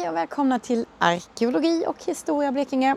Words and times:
Hej 0.00 0.08
och 0.08 0.16
välkomna 0.16 0.58
till 0.58 0.86
Arkeologi 0.98 1.84
och 1.86 2.04
historia 2.04 2.52
Blekinge. 2.52 2.96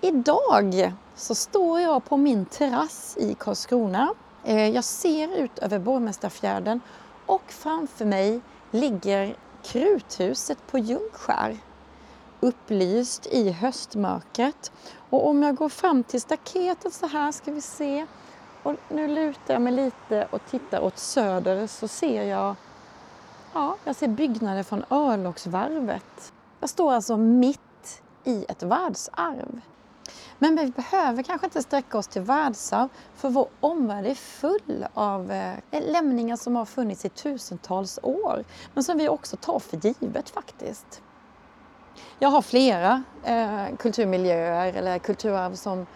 Idag 0.00 0.92
så 1.14 1.34
står 1.34 1.80
jag 1.80 2.04
på 2.04 2.16
min 2.16 2.44
terrass 2.44 3.16
i 3.20 3.34
Karlskrona. 3.34 4.14
Eh, 4.44 4.68
jag 4.68 4.84
ser 4.84 5.36
ut 5.36 5.58
över 5.58 5.78
Borgmästarfjärden 5.78 6.80
och 7.26 7.42
framför 7.48 8.04
mig 8.04 8.40
ligger 8.70 9.36
Kruthuset 9.62 10.58
på 10.66 10.78
Ljungskär 10.78 11.58
upplyst 12.40 13.26
i 13.26 13.50
höstmörkret. 13.50 14.72
Och 15.10 15.28
om 15.28 15.42
jag 15.42 15.56
går 15.56 15.68
fram 15.68 16.04
till 16.04 16.20
staketet 16.20 16.92
så 16.92 17.06
här 17.06 17.32
ska 17.32 17.52
vi 17.52 17.60
se. 17.60 18.06
Och 18.62 18.74
nu 18.88 19.08
lutar 19.08 19.54
jag 19.54 19.62
mig 19.62 19.72
lite 19.72 20.28
och 20.30 20.40
tittar 20.50 20.80
åt 20.80 20.98
söder 20.98 21.66
så 21.66 21.88
ser 21.88 22.22
jag 22.22 22.54
Ja, 23.56 23.76
jag 23.84 23.96
ser 23.96 24.08
byggnader 24.08 24.62
från 24.62 24.84
örlogsvarvet. 24.90 26.32
Jag 26.60 26.70
står 26.70 26.92
alltså 26.92 27.16
mitt 27.16 28.02
i 28.24 28.44
ett 28.48 28.62
världsarv. 28.62 29.60
Men 30.38 30.56
vi 30.56 30.66
behöver 30.70 31.22
kanske 31.22 31.46
inte 31.46 31.62
sträcka 31.62 31.98
oss 31.98 32.08
till 32.08 32.22
världsarv 32.22 32.88
för 33.14 33.28
vår 33.28 33.48
omvärld 33.60 34.06
är 34.06 34.14
full 34.14 34.86
av 34.94 35.32
eh, 35.32 35.54
lämningar 35.70 36.36
som 36.36 36.56
har 36.56 36.64
funnits 36.64 37.04
i 37.04 37.08
tusentals 37.08 37.98
år 38.02 38.44
men 38.74 38.84
som 38.84 38.98
vi 38.98 39.08
också 39.08 39.36
tar 39.36 39.58
för 39.58 39.76
givet 39.76 40.30
faktiskt. 40.30 41.02
Jag 42.18 42.28
har 42.28 42.42
flera 42.42 43.02
eh, 43.24 43.76
kulturmiljöer 43.78 44.72
eller 44.72 44.98
kulturarv 44.98 45.54
som, 45.54 45.86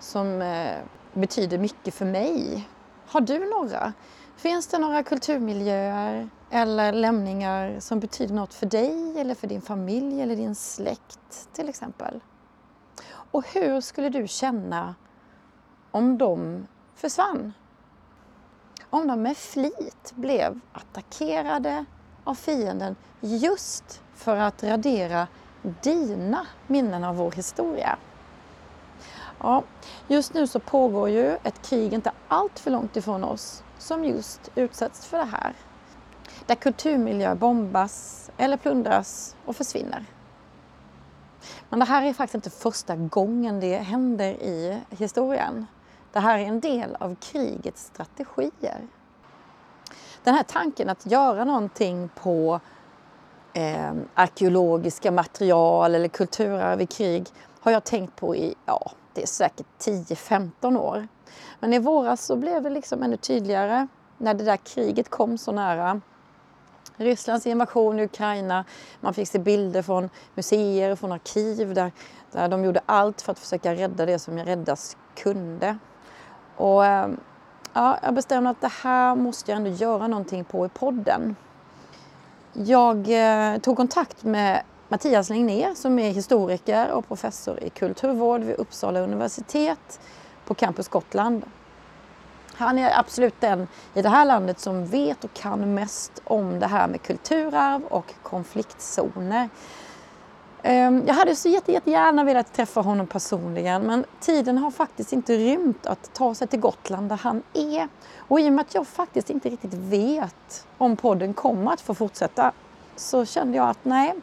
som 0.00 0.42
eh, 0.42 0.78
betyder 1.12 1.58
mycket 1.58 1.94
för 1.94 2.04
mig. 2.04 2.68
Har 3.06 3.20
du 3.20 3.50
några? 3.50 3.92
Finns 4.36 4.66
det 4.66 4.78
några 4.78 5.02
kulturmiljöer 5.02 6.28
eller 6.50 6.92
lämningar 6.92 7.80
som 7.80 8.00
betyder 8.00 8.34
något 8.34 8.54
för 8.54 8.66
dig 8.66 9.20
eller 9.20 9.34
för 9.34 9.46
din 9.46 9.60
familj 9.60 10.22
eller 10.22 10.36
din 10.36 10.54
släkt 10.54 11.48
till 11.52 11.68
exempel? 11.68 12.20
Och 13.08 13.46
hur 13.54 13.80
skulle 13.80 14.08
du 14.08 14.28
känna 14.28 14.94
om 15.90 16.18
de 16.18 16.66
försvann? 16.94 17.52
Om 18.90 19.08
de 19.08 19.22
med 19.22 19.36
flit 19.36 20.12
blev 20.14 20.60
attackerade 20.72 21.84
av 22.24 22.34
fienden 22.34 22.96
just 23.20 24.02
för 24.14 24.36
att 24.36 24.62
radera 24.62 25.26
dina 25.82 26.46
minnen 26.66 27.04
av 27.04 27.16
vår 27.16 27.32
historia. 27.32 27.98
Ja, 29.38 29.62
just 30.08 30.34
nu 30.34 30.46
så 30.46 30.60
pågår 30.60 31.08
ju 31.08 31.36
ett 31.42 31.68
krig 31.68 31.92
inte 31.92 32.12
allt 32.28 32.58
för 32.58 32.70
långt 32.70 32.96
ifrån 32.96 33.24
oss 33.24 33.62
som 33.78 34.04
just 34.04 34.50
utsätts 34.54 35.06
för 35.06 35.18
det 35.18 35.24
här. 35.24 35.54
Där 36.46 36.54
kulturmiljöer 36.54 37.34
bombas 37.34 38.30
eller 38.36 38.56
plundras 38.56 39.36
och 39.44 39.56
försvinner. 39.56 40.04
Men 41.68 41.78
det 41.78 41.84
här 41.84 42.02
är 42.02 42.12
faktiskt 42.12 42.34
inte 42.34 42.50
första 42.50 42.96
gången 42.96 43.60
det 43.60 43.76
händer 43.76 44.30
i 44.30 44.80
historien. 44.90 45.66
Det 46.12 46.20
här 46.20 46.38
är 46.38 46.42
en 46.42 46.60
del 46.60 46.96
av 47.00 47.14
krigets 47.14 47.84
strategier. 47.84 48.86
Den 50.24 50.34
här 50.34 50.42
tanken 50.42 50.88
att 50.88 51.06
göra 51.06 51.44
någonting 51.44 52.08
på 52.14 52.60
eh, 53.52 53.92
arkeologiska 54.14 55.10
material 55.10 55.94
eller 55.94 56.08
kulturarv 56.08 56.80
i 56.80 56.86
krig 56.86 57.26
har 57.60 57.72
jag 57.72 57.84
tänkt 57.84 58.16
på 58.16 58.36
i, 58.36 58.54
ja, 58.66 58.90
det 59.12 59.22
är 59.22 59.26
säkert 59.26 59.66
10-15 59.78 60.78
år. 60.78 61.08
Men 61.60 61.72
i 61.72 61.78
våras 61.78 62.24
så 62.24 62.36
blev 62.36 62.62
det 62.62 62.70
liksom 62.70 63.02
ännu 63.02 63.16
tydligare 63.16 63.86
när 64.18 64.34
det 64.34 64.44
där 64.44 64.56
kriget 64.56 65.10
kom 65.10 65.38
så 65.38 65.52
nära. 65.52 66.00
Rysslands 66.96 67.46
invasion 67.46 67.98
i 67.98 68.04
Ukraina, 68.04 68.64
man 69.00 69.14
fick 69.14 69.28
se 69.28 69.38
bilder 69.38 69.82
från 69.82 70.10
museer 70.34 70.90
och 70.90 70.98
från 70.98 71.12
arkiv 71.12 71.74
där, 71.74 71.92
där 72.32 72.48
de 72.48 72.64
gjorde 72.64 72.80
allt 72.86 73.22
för 73.22 73.32
att 73.32 73.38
försöka 73.38 73.74
rädda 73.74 74.06
det 74.06 74.18
som 74.18 74.38
räddas 74.38 74.96
kunde. 75.14 75.78
Och 76.56 76.86
eh, 76.86 77.08
ja, 77.72 77.98
jag 78.02 78.14
bestämde 78.14 78.50
att 78.50 78.60
det 78.60 78.72
här 78.82 79.14
måste 79.14 79.50
jag 79.50 79.56
ändå 79.56 79.70
göra 79.70 80.06
någonting 80.06 80.44
på 80.44 80.66
i 80.66 80.68
podden. 80.68 81.36
Jag 82.52 82.96
eh, 82.96 83.58
tog 83.58 83.76
kontakt 83.76 84.24
med 84.24 84.62
Mattias 84.88 85.28
Legnér 85.30 85.74
som 85.74 85.98
är 85.98 86.10
historiker 86.10 86.92
och 86.92 87.08
professor 87.08 87.62
i 87.62 87.70
kulturvård 87.70 88.40
vid 88.40 88.56
Uppsala 88.56 89.00
universitet 89.00 90.00
på 90.46 90.54
Campus 90.54 90.88
Gotland. 90.88 91.44
Han 92.58 92.78
är 92.78 92.98
absolut 92.98 93.40
den 93.40 93.68
i 93.94 94.02
det 94.02 94.08
här 94.08 94.24
landet 94.24 94.60
som 94.60 94.86
vet 94.86 95.24
och 95.24 95.34
kan 95.34 95.74
mest 95.74 96.22
om 96.24 96.60
det 96.60 96.66
här 96.66 96.88
med 96.88 97.02
kulturarv 97.02 97.84
och 97.84 98.14
konfliktzoner. 98.22 99.48
Ehm, 100.62 101.02
jag 101.06 101.14
hade 101.14 101.36
så 101.36 101.48
jätte, 101.48 101.72
jättegärna 101.72 102.24
velat 102.24 102.52
träffa 102.52 102.80
honom 102.80 103.06
personligen 103.06 103.82
men 103.82 104.04
tiden 104.20 104.58
har 104.58 104.70
faktiskt 104.70 105.12
inte 105.12 105.36
rymt 105.36 105.86
att 105.86 106.14
ta 106.14 106.34
sig 106.34 106.48
till 106.48 106.60
Gotland 106.60 107.08
där 107.08 107.16
han 107.16 107.42
är. 107.52 107.88
Och 108.18 108.40
i 108.40 108.48
och 108.48 108.52
med 108.52 108.62
att 108.62 108.74
jag 108.74 108.86
faktiskt 108.86 109.30
inte 109.30 109.48
riktigt 109.48 109.74
vet 109.74 110.66
om 110.78 110.96
podden 110.96 111.34
kommer 111.34 111.72
att 111.72 111.80
få 111.80 111.94
fortsätta 111.94 112.52
så 112.96 113.24
kände 113.24 113.56
jag 113.56 113.68
att 113.68 113.84
nej, 113.84 114.14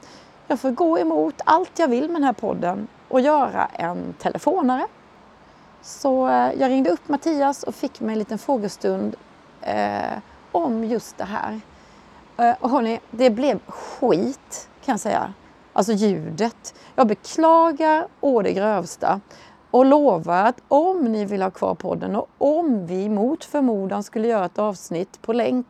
jag 0.47 0.59
får 0.59 0.71
gå 0.71 0.99
emot 0.99 1.41
allt 1.45 1.79
jag 1.79 1.87
vill 1.87 2.07
med 2.07 2.15
den 2.15 2.23
här 2.23 2.33
podden 2.33 2.87
och 3.09 3.21
göra 3.21 3.65
en 3.65 4.13
telefonare. 4.19 4.87
Så 5.83 6.27
eh, 6.27 6.53
jag 6.59 6.69
ringde 6.69 6.89
upp 6.89 7.09
Mattias 7.09 7.63
och 7.63 7.75
fick 7.75 7.99
mig 7.99 8.13
en 8.13 8.19
liten 8.19 8.37
frågestund 8.37 9.15
eh, 9.61 10.17
om 10.51 10.83
just 10.83 11.17
det 11.17 11.23
här. 11.23 11.61
Eh, 12.37 12.55
och 12.59 12.69
hörni, 12.69 12.99
det 13.11 13.29
blev 13.29 13.59
skit 13.67 14.69
kan 14.85 14.93
jag 14.93 14.99
säga. 14.99 15.33
Alltså 15.73 15.93
ljudet. 15.93 16.75
Jag 16.95 17.07
beklagar 17.07 18.07
å 18.19 18.41
det 18.41 18.53
grövsta 18.53 19.21
och 19.71 19.85
lovar 19.85 20.45
att 20.45 20.61
om 20.67 21.03
ni 21.03 21.25
vill 21.25 21.41
ha 21.41 21.51
kvar 21.51 21.75
podden 21.75 22.15
och 22.15 22.27
om 22.37 22.87
vi 22.87 23.09
mot 23.09 23.45
förmodan 23.45 24.03
skulle 24.03 24.27
göra 24.27 24.45
ett 24.45 24.59
avsnitt 24.59 25.21
på 25.21 25.33
länk 25.33 25.67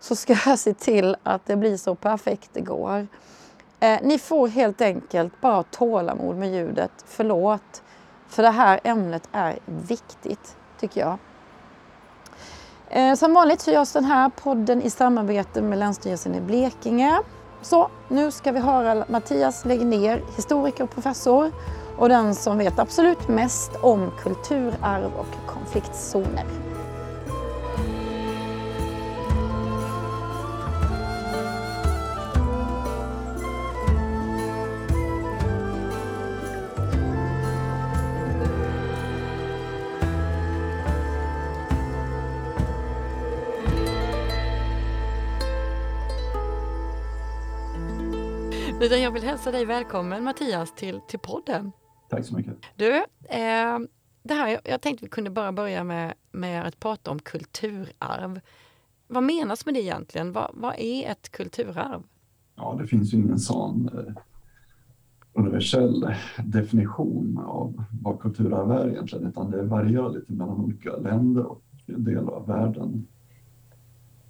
så 0.00 0.16
ska 0.16 0.36
jag 0.46 0.58
se 0.58 0.74
till 0.74 1.16
att 1.22 1.46
det 1.46 1.56
blir 1.56 1.76
så 1.76 1.94
perfekt 1.94 2.50
det 2.52 2.60
går. 2.60 3.06
Eh, 3.80 3.98
ni 4.02 4.18
får 4.18 4.48
helt 4.48 4.80
enkelt 4.80 5.40
bara 5.40 5.62
tålamod 5.62 6.36
med 6.36 6.54
ljudet. 6.54 6.92
Förlåt. 7.06 7.82
För 8.36 8.42
det 8.42 8.50
här 8.50 8.80
ämnet 8.84 9.28
är 9.32 9.58
viktigt, 9.64 10.56
tycker 10.80 11.00
jag. 11.00 11.18
Eh, 12.88 13.14
som 13.14 13.34
vanligt 13.34 13.60
så 13.60 13.70
görs 13.70 13.92
den 13.92 14.04
här 14.04 14.28
podden 14.28 14.82
i 14.82 14.90
samarbete 14.90 15.62
med 15.62 15.78
Länsstyrelsen 15.78 16.34
i 16.34 16.40
Blekinge. 16.40 17.20
Så 17.62 17.90
nu 18.08 18.30
ska 18.30 18.52
vi 18.52 18.58
höra 18.58 19.04
Mattias 19.08 19.64
Legner, 19.64 20.22
historiker 20.36 20.84
och 20.84 20.90
professor 20.90 21.52
och 21.98 22.08
den 22.08 22.34
som 22.34 22.58
vet 22.58 22.78
absolut 22.78 23.28
mest 23.28 23.70
om 23.80 24.10
kulturarv 24.22 25.10
och 25.18 25.46
konfliktzoner. 25.46 26.65
Utan 48.86 49.00
jag 49.02 49.10
vill 49.10 49.22
hälsa 49.22 49.50
dig 49.50 49.64
välkommen 49.64 50.24
Mattias 50.24 50.74
till, 50.74 51.00
till 51.08 51.18
podden. 51.18 51.72
Tack 52.10 52.24
så 52.24 52.36
mycket. 52.36 52.54
Du, 52.76 52.96
eh, 53.28 53.78
det 54.22 54.34
här, 54.34 54.60
jag 54.64 54.80
tänkte 54.80 55.04
vi 55.04 55.08
kunde 55.08 55.30
bara 55.30 55.52
börja 55.52 55.84
med, 55.84 56.14
med 56.32 56.66
att 56.66 56.80
prata 56.80 57.10
om 57.10 57.18
kulturarv. 57.18 58.40
Vad 59.08 59.22
menas 59.22 59.66
med 59.66 59.74
det 59.74 59.82
egentligen? 59.82 60.32
Vad, 60.32 60.50
vad 60.54 60.74
är 60.78 61.10
ett 61.10 61.28
kulturarv? 61.30 62.02
Ja, 62.56 62.76
det 62.80 62.86
finns 62.86 63.14
ju 63.14 63.18
ingen 63.18 63.38
sån 63.38 63.88
eh, 63.88 64.22
universell 65.32 66.14
definition 66.44 67.38
av 67.46 67.84
vad 68.02 68.20
kulturarv 68.20 68.70
är 68.70 68.88
egentligen, 68.88 69.26
utan 69.26 69.50
det 69.50 69.62
varierar 69.62 70.10
lite 70.10 70.32
mellan 70.32 70.60
olika 70.60 70.96
länder 70.96 71.46
och 71.46 71.62
delar 71.86 72.32
av 72.32 72.46
världen. 72.46 73.06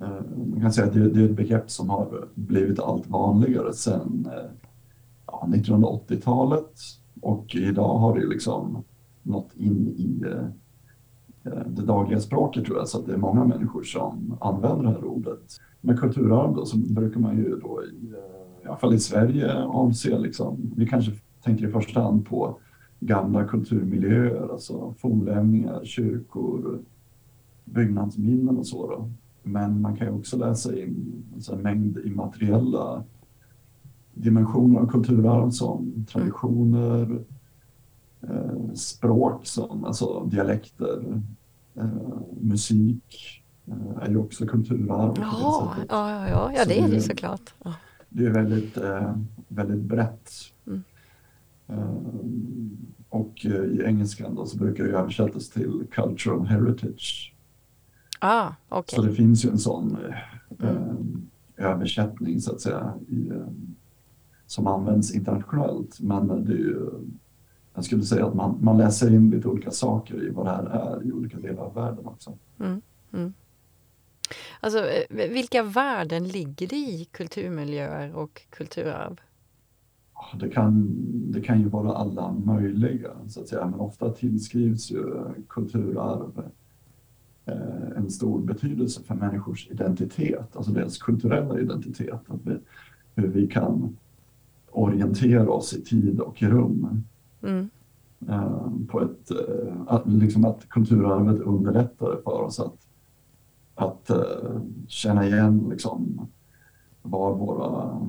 Eh, 0.00 0.20
man 0.52 0.60
kan 0.60 0.72
säga 0.72 0.86
att 0.86 0.94
det, 0.94 1.00
är 1.00 1.24
ett 1.24 1.36
begrepp 1.36 1.70
som 1.70 1.90
har 1.90 2.28
blivit 2.34 2.80
allt 2.80 3.06
vanligare 3.06 3.72
sedan 3.72 4.28
eh, 4.32 4.50
ja, 5.26 5.48
1980-talet 5.52 6.72
och 7.20 7.54
idag 7.54 7.98
har 7.98 8.18
det 8.18 8.26
liksom 8.26 8.84
nått 9.22 9.50
in 9.54 9.88
i 9.88 10.22
eh, 10.26 11.58
det 11.66 11.82
dagliga 11.82 12.20
språket 12.20 12.64
tror 12.64 12.78
jag, 12.78 12.88
så 12.88 12.98
att 12.98 13.06
det 13.06 13.12
är 13.12 13.18
många 13.18 13.44
människor 13.44 13.82
som 13.82 14.36
använder 14.40 14.82
det 14.82 14.90
här 14.90 15.04
ordet. 15.04 15.60
Med 15.80 16.00
kulturarv 16.00 16.54
då, 16.54 16.64
så 16.64 16.76
brukar 16.76 17.20
man 17.20 17.36
ju 17.36 17.56
då 17.56 17.82
i, 17.84 18.06
i 18.64 18.66
alla 18.66 18.76
fall 18.76 18.94
i 18.94 18.98
Sverige 18.98 19.62
avse 19.64 20.18
liksom, 20.18 20.72
vi 20.76 20.86
kanske 20.86 21.12
tänker 21.42 21.68
i 21.68 21.72
första 21.72 22.00
hand 22.00 22.26
på 22.26 22.58
gamla 23.00 23.44
kulturmiljöer, 23.44 24.52
alltså 24.52 24.94
fornlämningar, 24.98 25.84
kyrkor, 25.84 26.78
byggnadsminnen 27.64 28.58
och 28.58 28.66
så. 28.66 28.86
Då. 28.86 29.10
Men 29.48 29.80
man 29.80 29.96
kan 29.96 30.06
ju 30.06 30.12
också 30.12 30.36
läsa 30.36 30.78
in 30.78 31.24
alltså 31.34 31.52
en 31.52 31.60
mängd 31.60 31.98
immateriella 32.04 33.04
dimensioner 34.14 34.80
av 34.80 34.86
kulturarv 34.86 35.50
som 35.50 36.06
traditioner, 36.08 37.24
eh, 38.22 38.72
språk 38.74 39.46
som 39.46 39.84
alltså 39.84 40.24
dialekter, 40.24 41.22
eh, 41.74 41.88
musik 42.40 43.42
eh, 43.66 44.02
är 44.02 44.08
ju 44.08 44.16
också 44.16 44.46
kulturarv. 44.46 45.14
Ja, 45.16 45.74
ja, 45.88 46.28
ja, 46.28 46.52
ja, 46.56 46.64
det 46.64 46.80
är 46.80 46.88
det 46.88 47.00
såklart. 47.00 47.54
Ja. 47.64 47.74
Det 48.08 48.26
är 48.26 48.30
väldigt, 48.30 48.76
eh, 48.76 49.16
väldigt 49.48 49.82
brett. 49.82 50.30
Mm. 50.66 50.82
Eh, 51.66 51.94
och 53.08 53.44
i 53.44 53.82
engelskan 53.84 54.34
då 54.34 54.46
så 54.46 54.58
brukar 54.58 54.84
det 54.84 54.90
översättas 54.90 55.48
till 55.48 55.86
cultural 55.90 56.46
heritage. 56.46 57.35
Ah, 58.18 58.52
okay. 58.68 58.96
Så 58.96 59.02
det 59.02 59.12
finns 59.12 59.44
ju 59.44 59.50
en 59.50 59.58
sån 59.58 59.96
mm. 60.62 61.28
översättning 61.56 62.40
så 62.40 62.52
att 62.52 62.60
säga 62.60 62.94
i, 63.08 63.32
som 64.46 64.66
används 64.66 65.14
internationellt. 65.14 66.00
Men 66.00 66.44
det 66.44 66.52
är 66.52 66.56
ju, 66.56 66.90
jag 67.74 67.84
skulle 67.84 68.02
säga 68.02 68.26
att 68.26 68.34
man, 68.34 68.58
man 68.60 68.78
läser 68.78 69.14
in 69.14 69.30
lite 69.30 69.48
olika 69.48 69.70
saker 69.70 70.28
i 70.28 70.30
vad 70.30 70.46
det 70.46 70.50
här 70.50 70.64
är 70.64 71.06
i 71.06 71.12
olika 71.12 71.38
delar 71.38 71.62
av 71.62 71.74
världen 71.74 72.06
också. 72.06 72.38
Mm, 72.60 72.80
mm. 73.12 73.32
Alltså, 74.60 74.78
eh, 74.88 75.30
vilka 75.30 75.62
värden 75.62 76.28
ligger 76.28 76.66
det 76.66 76.76
i 76.76 77.08
kulturmiljöer 77.10 78.14
och 78.14 78.42
kulturarv? 78.50 79.20
Det 80.40 80.48
kan, 80.48 80.94
det 81.32 81.40
kan 81.40 81.60
ju 81.60 81.68
vara 81.68 81.92
alla 81.92 82.32
möjliga, 82.32 83.10
så 83.28 83.40
att 83.40 83.48
säga. 83.48 83.66
men 83.66 83.80
ofta 83.80 84.10
tillskrivs 84.10 84.90
ju 84.90 85.24
kulturarv 85.48 86.38
eh, 86.38 86.44
en 87.96 88.10
stor 88.10 88.40
betydelse 88.40 89.02
för 89.02 89.14
människors 89.14 89.68
identitet, 89.70 90.56
alltså 90.56 90.72
deras 90.72 90.98
kulturella 90.98 91.60
identitet. 91.60 92.20
Att 92.28 92.40
vi, 92.44 92.56
hur 93.14 93.28
vi 93.28 93.46
kan 93.46 93.96
orientera 94.70 95.50
oss 95.50 95.74
i 95.74 95.82
tid 95.82 96.20
och 96.20 96.42
rum. 96.42 97.04
Mm. 97.42 97.70
Uh, 98.28 98.70
på 98.88 99.02
ett, 99.02 99.30
uh, 99.30 99.74
att, 99.86 100.08
liksom 100.08 100.44
att 100.44 100.68
kulturarvet 100.68 101.40
underlättar 101.40 102.16
för 102.24 102.42
oss 102.42 102.60
att, 102.60 102.86
att 103.74 104.10
känna 104.88 105.26
igen 105.26 105.66
liksom, 105.70 106.28
var, 107.02 107.34
våra, 107.34 108.00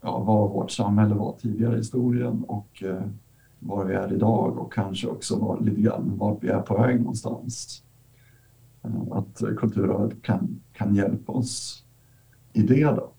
ja, 0.00 0.18
var 0.18 0.48
vårt 0.48 0.70
samhälle 0.70 1.14
var 1.14 1.36
tidigare 1.40 1.74
i 1.74 1.78
historien 1.78 2.44
och 2.44 2.82
var 3.58 3.84
vi 3.84 3.94
är 3.94 4.12
idag 4.12 4.58
och 4.58 4.72
kanske 4.72 5.08
också 5.08 5.38
var, 5.38 5.60
lite 5.60 5.80
grann 5.80 6.12
vart 6.18 6.44
vi 6.44 6.48
är 6.48 6.60
på 6.60 6.74
väg 6.74 7.00
någonstans. 7.00 7.82
Att 9.10 9.42
kulturarvet 9.56 10.22
kan, 10.22 10.60
kan 10.72 10.94
hjälpa 10.94 11.32
oss 11.32 11.84
i 12.52 12.62
det. 12.62 12.84
Då. 12.84 13.10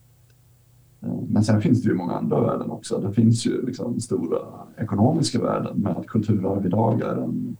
Men 1.28 1.44
sen 1.44 1.62
finns 1.62 1.82
det 1.82 1.90
ju 1.90 1.96
många 1.96 2.14
andra 2.14 2.42
värden 2.42 2.72
också. 2.72 3.00
Det 3.00 3.14
finns 3.14 3.46
ju 3.46 3.66
liksom 3.66 4.00
stora 4.00 4.40
ekonomiska 4.78 5.42
värden 5.42 5.78
med 5.78 5.98
att 5.98 6.08
kulturarv 6.08 6.66
idag 6.66 7.02
är 7.02 7.16
en 7.16 7.58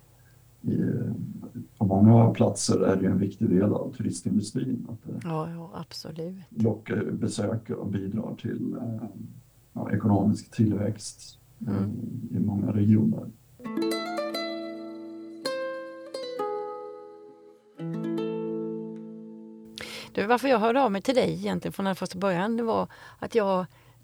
i, 0.62 0.78
på 1.78 1.86
många 1.86 2.30
platser 2.30 2.80
är 2.80 2.96
det 2.96 3.08
en 3.08 3.18
viktig 3.18 3.50
del 3.50 3.74
av 3.74 3.94
turistindustrin. 3.98 4.88
Att 4.90 5.04
det 5.04 5.20
ja, 5.24 5.50
ja, 5.50 5.72
absolut. 5.74 6.36
lockar 6.50 7.12
besökare 7.12 7.78
och 7.78 7.88
bidrar 7.88 8.36
till 8.42 8.76
eh, 8.82 9.10
ja, 9.74 9.92
ekonomisk 9.92 10.52
tillväxt 10.52 11.40
mm. 11.68 11.76
Eh, 11.76 12.38
i 12.38 12.40
många 12.40 12.72
regioner. 12.72 13.26
Varför 20.28 20.48
jag 20.48 20.60
hörde 20.60 20.82
av 20.82 20.92
mig 20.92 21.02
till 21.02 21.16
dig 21.16 21.34
egentligen 21.34 21.74
från 21.74 21.86
den 21.86 21.96
första 21.96 22.20
början. 22.20 22.58
Det 22.58 22.64
var 22.64 22.88
att 23.20 23.36
jag, 23.36 23.60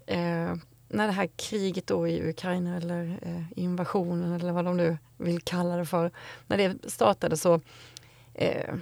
eh, 0.06 0.54
när 0.88 1.06
det 1.06 1.12
här 1.12 1.28
kriget 1.36 1.86
då 1.86 2.08
i 2.08 2.30
Ukraina 2.30 2.76
eller 2.76 3.18
eh, 3.22 3.58
invasionen 3.58 4.32
eller 4.32 4.52
vad 4.52 4.64
de 4.64 4.76
nu 4.76 4.98
vill 5.16 5.40
kalla 5.40 5.76
det 5.76 5.86
för, 5.86 6.10
när 6.46 6.56
det 6.56 6.90
startade 6.90 7.36
så 7.36 7.60
eh, 8.34 8.74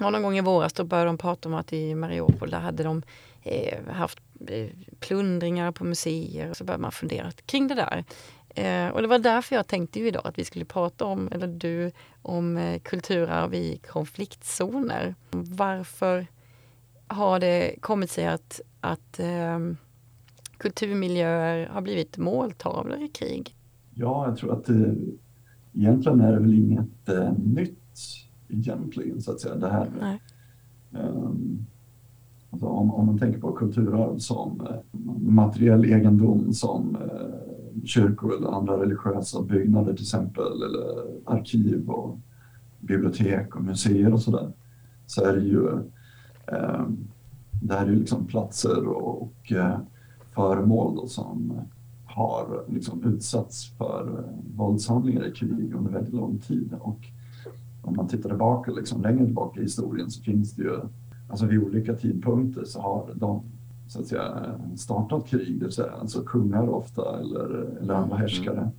någon 0.00 0.22
gång 0.22 0.36
i 0.36 0.40
våras 0.40 0.72
då 0.72 0.84
började 0.84 1.08
de 1.08 1.18
prata 1.18 1.48
om 1.48 1.54
att 1.54 1.72
i 1.72 1.94
Mariupol 1.94 2.50
där 2.50 2.60
hade 2.60 2.82
de 2.82 3.02
eh, 3.42 3.86
haft 3.88 4.18
eh, 4.48 4.68
plundringar 5.00 5.72
på 5.72 5.84
museer. 5.84 6.54
Så 6.54 6.64
började 6.64 6.82
man 6.82 6.92
fundera 6.92 7.30
kring 7.46 7.68
det 7.68 7.74
där. 7.74 8.04
Eh, 8.54 8.88
och 8.88 9.02
det 9.02 9.08
var 9.08 9.18
därför 9.18 9.56
jag 9.56 9.66
tänkte 9.66 9.98
ju 9.98 10.06
idag 10.06 10.26
att 10.26 10.38
vi 10.38 10.44
skulle 10.44 10.64
prata 10.64 11.04
om, 11.04 11.28
eller 11.32 11.46
du, 11.46 11.92
om 12.22 12.56
eh, 12.56 12.80
kulturarv 12.80 13.54
i 13.54 13.80
konfliktzoner. 13.88 15.14
Varför 15.30 16.26
har 17.10 17.40
det 17.40 17.74
kommit 17.80 18.10
sig 18.10 18.26
att, 18.26 18.60
att 18.80 19.20
eh, 19.20 19.58
kulturmiljöer 20.56 21.68
har 21.68 21.80
blivit 21.80 22.18
måltavlor 22.18 23.02
i 23.02 23.08
krig? 23.08 23.56
Ja, 23.94 24.26
jag 24.26 24.36
tror 24.36 24.52
att 24.52 24.64
det, 24.64 24.96
egentligen 25.72 26.20
är 26.20 26.32
det 26.32 26.38
väl 26.38 26.54
inget 26.54 27.08
eh, 27.08 27.32
nytt 27.32 27.98
egentligen 28.48 29.20
så 29.20 29.32
att 29.32 29.40
säga. 29.40 29.54
Det 29.54 29.70
här 29.70 29.90
Nej. 30.00 30.20
Um, 30.90 31.66
alltså 32.50 32.66
om, 32.66 32.94
om 32.94 33.06
man 33.06 33.18
tänker 33.18 33.40
på 33.40 33.52
kulturarv 33.52 34.18
som 34.18 34.60
eh, 34.60 35.00
materiell 35.20 35.84
egendom 35.84 36.52
som 36.52 36.96
eh, 36.96 37.84
kyrkor 37.84 38.36
eller 38.36 38.48
andra 38.48 38.82
religiösa 38.82 39.42
byggnader 39.42 39.92
till 39.92 40.04
exempel 40.04 40.62
eller 40.62 41.04
arkiv 41.24 41.90
och 41.90 42.18
bibliotek 42.80 43.56
och 43.56 43.64
museer 43.64 44.12
och 44.12 44.22
sådär 44.22 44.52
så 45.06 45.24
är 45.24 45.36
det 45.36 45.42
ju 45.42 45.68
det 47.62 47.74
här 47.74 47.86
är 47.86 47.96
liksom 47.96 48.26
platser 48.26 48.86
och 48.86 49.52
eh, 49.52 49.78
föremål 50.34 50.96
då 50.96 51.06
som 51.06 51.52
har 52.04 52.64
liksom 52.68 53.04
utsatts 53.04 53.70
för 53.78 54.18
eh, 54.18 54.56
våldshandlingar 54.56 55.26
i 55.26 55.32
krig 55.32 55.74
under 55.74 55.90
väldigt 55.90 56.14
lång 56.14 56.38
tid. 56.38 56.74
Och 56.80 56.98
om 57.82 57.96
man 57.96 58.08
tittar 58.08 58.28
tillbaka, 58.28 58.70
liksom, 58.70 59.02
längre 59.02 59.24
tillbaka 59.24 59.60
i 59.60 59.62
historien 59.62 60.10
så 60.10 60.22
finns 60.22 60.52
det 60.52 60.62
ju, 60.62 60.80
alltså 61.28 61.46
vid 61.46 61.62
olika 61.62 61.94
tidpunkter 61.94 62.64
så 62.64 62.80
har 62.80 63.10
de 63.14 63.42
så 63.88 64.00
att 64.00 64.06
säga, 64.06 64.54
startat 64.76 65.26
krig, 65.26 65.58
det 65.58 65.64
vill 65.64 65.74
säga 65.74 65.92
alltså 65.92 66.22
kungar 66.22 66.68
ofta 66.68 67.20
eller, 67.20 67.78
eller 67.82 67.94
andra 67.94 68.16
mm. 68.16 68.18
härskare 68.18 68.70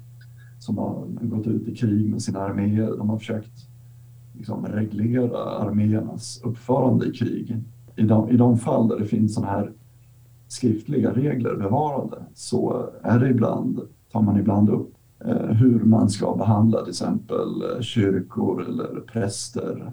som 0.60 0.78
har 0.78 1.06
gått 1.22 1.48
ut 1.48 1.68
i 1.68 1.76
krig 1.76 2.10
med 2.10 2.22
sina 2.22 2.40
arméer. 2.40 2.98
De 2.98 3.10
har 3.10 3.18
försökt 3.18 3.71
liksom 4.42 4.66
reglera 4.66 5.44
arméernas 5.44 6.42
uppförande 6.44 7.08
i 7.08 7.12
krig. 7.12 7.58
I 7.96 8.04
de, 8.04 8.30
I 8.30 8.38
de 8.38 8.58
fall 8.58 8.88
där 8.88 9.00
det 9.00 9.06
finns 9.06 9.34
sådana 9.34 9.52
här 9.52 9.72
skriftliga 10.48 11.12
regler 11.12 11.56
bevarade 11.56 12.26
så 12.34 12.90
är 13.04 13.20
det 13.20 13.30
ibland, 13.30 13.80
tar 14.12 14.22
man 14.22 14.40
ibland 14.40 14.70
upp 14.70 14.94
eh, 15.26 15.36
hur 15.36 15.80
man 15.84 16.10
ska 16.10 16.36
behandla 16.36 16.82
till 16.82 16.90
exempel 16.90 17.76
eh, 17.76 17.82
kyrkor 17.82 18.66
eller 18.68 19.00
präster. 19.00 19.92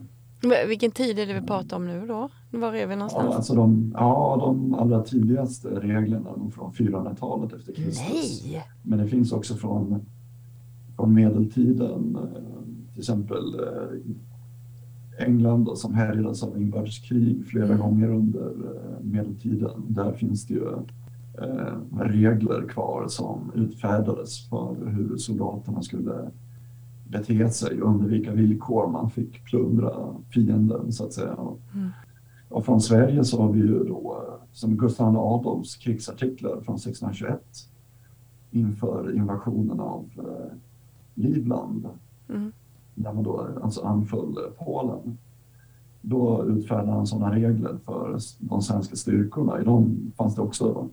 Vilken 0.69 0.91
tid 0.91 1.19
är 1.19 1.27
det 1.27 1.41
vi 1.41 1.47
pratar 1.47 1.77
om 1.77 1.87
nu 1.87 2.07
då? 2.07 2.29
Var 2.51 2.75
är 2.75 2.87
vi 2.87 2.97
någonstans? 2.97 3.27
Ja, 3.31 3.37
alltså 3.37 3.55
de, 3.55 3.93
ja, 3.97 4.37
de 4.41 4.75
allra 4.75 5.03
tidigaste 5.03 5.69
reglerna 5.69 6.31
från 6.55 6.73
400-talet 6.73 7.53
efter 7.53 7.73
Kristus. 7.73 8.43
Nej! 8.45 8.63
Men 8.83 8.99
det 8.99 9.07
finns 9.07 9.33
också 9.33 9.55
från, 9.55 10.05
från 10.97 11.15
medeltiden, 11.15 12.17
eh, 12.17 12.93
till 12.93 13.01
exempel 13.01 13.61
England 15.19 15.65
då, 15.65 15.77
som 15.77 15.95
härjades 15.95 16.43
av 16.43 16.61
inbördeskrig 16.61 17.47
flera 17.47 17.67
mm. 17.67 17.79
gånger 17.79 18.09
under 18.11 18.47
eh, 18.47 19.05
medeltiden. 19.05 19.85
Där 19.89 20.13
finns 20.13 20.47
det 20.47 20.55
ju 20.55 20.73
eh, 21.39 21.99
regler 21.99 22.69
kvar 22.69 23.05
som 23.09 23.53
utfärdades 23.55 24.49
för 24.49 24.87
hur 24.87 25.17
soldaterna 25.17 25.83
skulle 25.83 26.31
bete 27.09 27.51
sig 27.51 27.83
och 27.83 27.91
under 27.91 28.09
vilka 28.09 28.33
villkor 28.33 28.91
man 28.91 29.11
fick 29.11 29.45
plundra 29.45 30.15
fienden 30.31 30.93
så 30.93 31.05
att 31.05 31.13
säga. 31.13 31.37
Mm. 31.75 31.91
Och 32.49 32.65
från 32.65 32.81
Sverige 32.81 33.25
så 33.25 33.43
har 33.43 33.53
vi 33.53 33.61
ju 33.61 33.85
då 33.85 34.25
som 34.53 34.77
Gustav 34.77 35.17
Adolfs 35.17 35.77
krigsartiklar 35.77 36.61
från 36.61 36.75
1621 36.75 37.41
inför 38.51 39.17
invasionen 39.17 39.81
av 39.81 40.11
eh, 40.19 40.57
Livland. 41.15 41.89
Mm 42.29 42.53
när 43.03 43.13
man 43.13 43.25
då 43.25 43.49
alltså 43.63 43.83
anföll 43.83 44.37
eh, 44.37 44.65
Polen. 44.65 45.19
Då 46.01 46.45
utfärdade 46.45 46.93
han 46.93 47.07
sådana 47.07 47.35
regler 47.35 47.77
för 47.85 48.19
de 48.39 48.63
svenska 48.63 48.97
styrkorna. 48.97 49.61
I 49.61 49.65
dem 49.65 50.13
fanns 50.17 50.35
det 50.35 50.43
också 50.43 50.89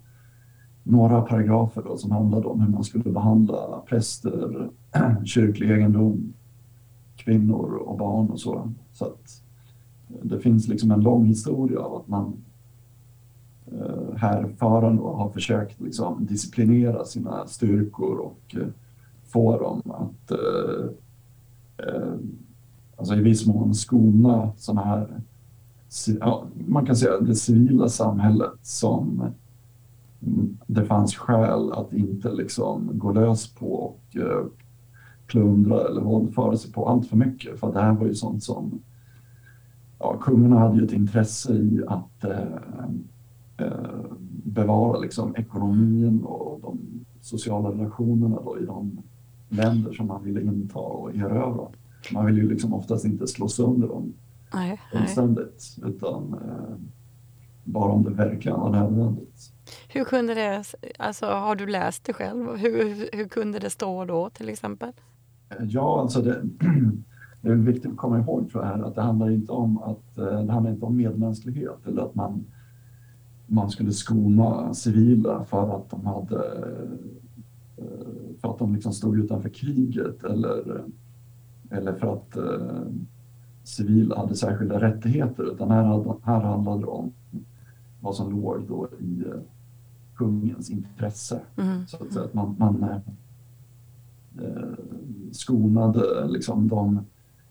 några 0.84 1.22
paragrafer 1.22 1.82
då 1.82 1.98
som 1.98 2.12
handlade 2.12 2.48
om 2.48 2.62
hur 2.62 2.70
man 2.70 2.84
skulle 2.84 3.12
behandla 3.12 3.82
präster, 3.90 4.70
kyrklig 5.26 5.72
egendom, 5.72 6.34
kvinnor 7.16 7.76
och 7.76 7.98
barn 7.98 8.30
och 8.30 8.40
så. 8.40 8.72
Så 8.94 9.06
att 9.06 9.42
eh, 10.10 10.16
det 10.24 10.40
finns 10.40 10.68
liksom 10.68 10.92
en 10.92 11.02
lång 11.02 11.26
historia 11.26 11.80
av 11.80 11.96
att 11.96 12.08
man 12.08 12.34
eh, 13.72 14.16
härförande 14.18 15.02
har 15.02 15.30
försökt 15.30 15.82
liksom 15.82 16.26
disciplinera 16.26 17.06
sina 17.06 17.48
styrkor 17.48 18.18
och 18.18 18.56
eh, 18.56 18.68
få 19.24 19.58
dem 19.58 19.82
att 19.86 20.32
eh, 21.78 22.14
alltså 22.98 23.16
i 23.16 23.22
viss 23.22 23.48
mån 23.48 23.76
skona 23.76 24.52
sådana 24.58 24.82
här, 24.88 25.22
ja, 26.20 26.46
man 26.68 26.86
kan 26.86 26.96
säga 26.96 27.20
det 27.20 27.36
civila 27.36 27.90
samhället 27.90 28.54
som 28.62 29.34
det 30.68 30.86
fanns 30.86 31.16
skäl 31.16 31.72
att 31.72 31.94
inte 31.94 32.32
liksom 32.32 32.92
gå 32.94 33.12
lös 33.12 33.54
på 33.54 33.74
och 33.74 34.16
eh, 34.16 34.46
plundra 35.28 35.88
eller 35.88 36.02
våldföra 36.02 36.58
sig 36.58 36.72
på 36.72 36.90
allt 36.90 37.08
för 37.08 37.18
mycket. 37.18 37.60
För 37.60 37.74
det 37.74 37.82
här 37.82 37.94
var 37.94 38.06
ju 38.06 38.16
sånt 38.16 38.44
som 38.44 38.80
ja, 40.00 40.18
kungarna 40.18 40.60
hade 40.60 40.78
ju 40.78 40.86
ett 40.86 40.94
intresse 40.94 41.54
i 41.54 41.84
att 41.88 42.24
eh, 42.24 42.86
eh, 43.58 44.06
bevara 44.44 45.00
liksom, 45.00 45.36
ekonomin 45.36 46.24
och 46.24 46.60
de 46.62 46.80
sociala 47.22 47.70
relationerna 47.70 48.40
då, 48.46 48.60
i 48.60 48.66
de 48.66 48.98
länder 49.56 49.94
som 49.94 50.08
man 50.08 50.24
ville 50.24 50.42
inta 50.42 50.80
och 50.80 51.16
erövra. 51.16 51.68
Man 52.14 52.26
vill 52.26 52.38
ju 52.38 52.50
liksom 52.50 52.74
oftast 52.74 53.06
inte 53.06 53.28
slå 53.28 53.48
sönder 53.48 53.88
dem 53.88 54.14
nej, 54.54 54.82
fullständigt 54.92 55.78
utan 55.86 56.34
eh, 56.34 56.76
bara 57.64 57.92
om 57.92 58.04
det 58.04 58.10
verkligen 58.10 58.60
var 58.60 58.70
nödvändigt. 58.70 59.52
Hur 59.90 60.04
kunde 60.04 60.34
det, 60.34 60.64
alltså 61.00 61.26
har 61.26 61.56
du 61.56 61.68
läst 61.68 62.04
det 62.04 62.14
själv? 62.14 62.56
Hur, 62.56 63.10
hur 63.18 63.28
kunde 63.28 63.60
det 63.60 63.70
stå 63.70 64.06
då 64.06 64.30
till 64.30 64.50
exempel? 64.50 64.92
Ja, 65.60 66.02
alltså 66.02 66.22
det, 66.22 66.42
det 67.42 67.50
är 67.50 67.56
viktigt 67.56 67.92
att 67.92 67.98
komma 67.98 68.20
ihåg 68.20 68.52
tror 68.52 68.66
jag, 68.66 68.82
att 68.84 68.96
det 68.96 69.02
handlar 69.02 69.30
inte 69.30 69.52
om 69.52 69.78
att 69.78 70.18
eh, 70.18 70.42
det 70.42 70.52
handlar 70.52 70.72
inte 70.72 70.86
om 70.86 70.98
medmänsklighet 70.98 71.88
eller 71.88 72.02
att 72.02 72.16
man, 72.16 72.46
man 73.48 73.70
skulle 73.70 73.92
skona 73.92 74.74
civila 74.74 75.46
för 75.46 75.76
att 75.76 75.90
de 75.90 76.06
hade 76.06 76.36
eh, 76.36 77.25
för 78.42 78.52
att 78.52 78.60
de 78.60 78.74
liksom 78.74 78.94
stod 78.94 79.20
utanför 79.20 79.50
kriget 79.50 80.24
eller, 80.24 80.84
eller 81.70 81.94
för 81.94 82.14
att 82.14 82.38
eh, 82.38 82.88
civila 83.64 84.18
hade 84.18 84.36
särskilda 84.36 84.82
rättigheter 84.82 85.54
utan 85.54 85.72
här, 85.72 86.16
här 86.24 86.42
handlade 86.42 86.82
det 86.82 86.88
om 86.88 87.14
vad 88.02 88.16
som 88.16 88.32
låg 88.32 88.68
då 88.68 88.88
i 89.00 89.24
kungens 90.16 90.70
intresse. 90.70 91.42
Mm. 91.58 91.88
Så 91.88 92.04
att, 92.04 92.14
säga, 92.14 92.26
att 92.26 92.34
man, 92.34 92.56
man 92.60 92.84
eh, 92.84 93.02
skonade 95.32 96.28
liksom 96.28 96.68
de, 96.68 97.06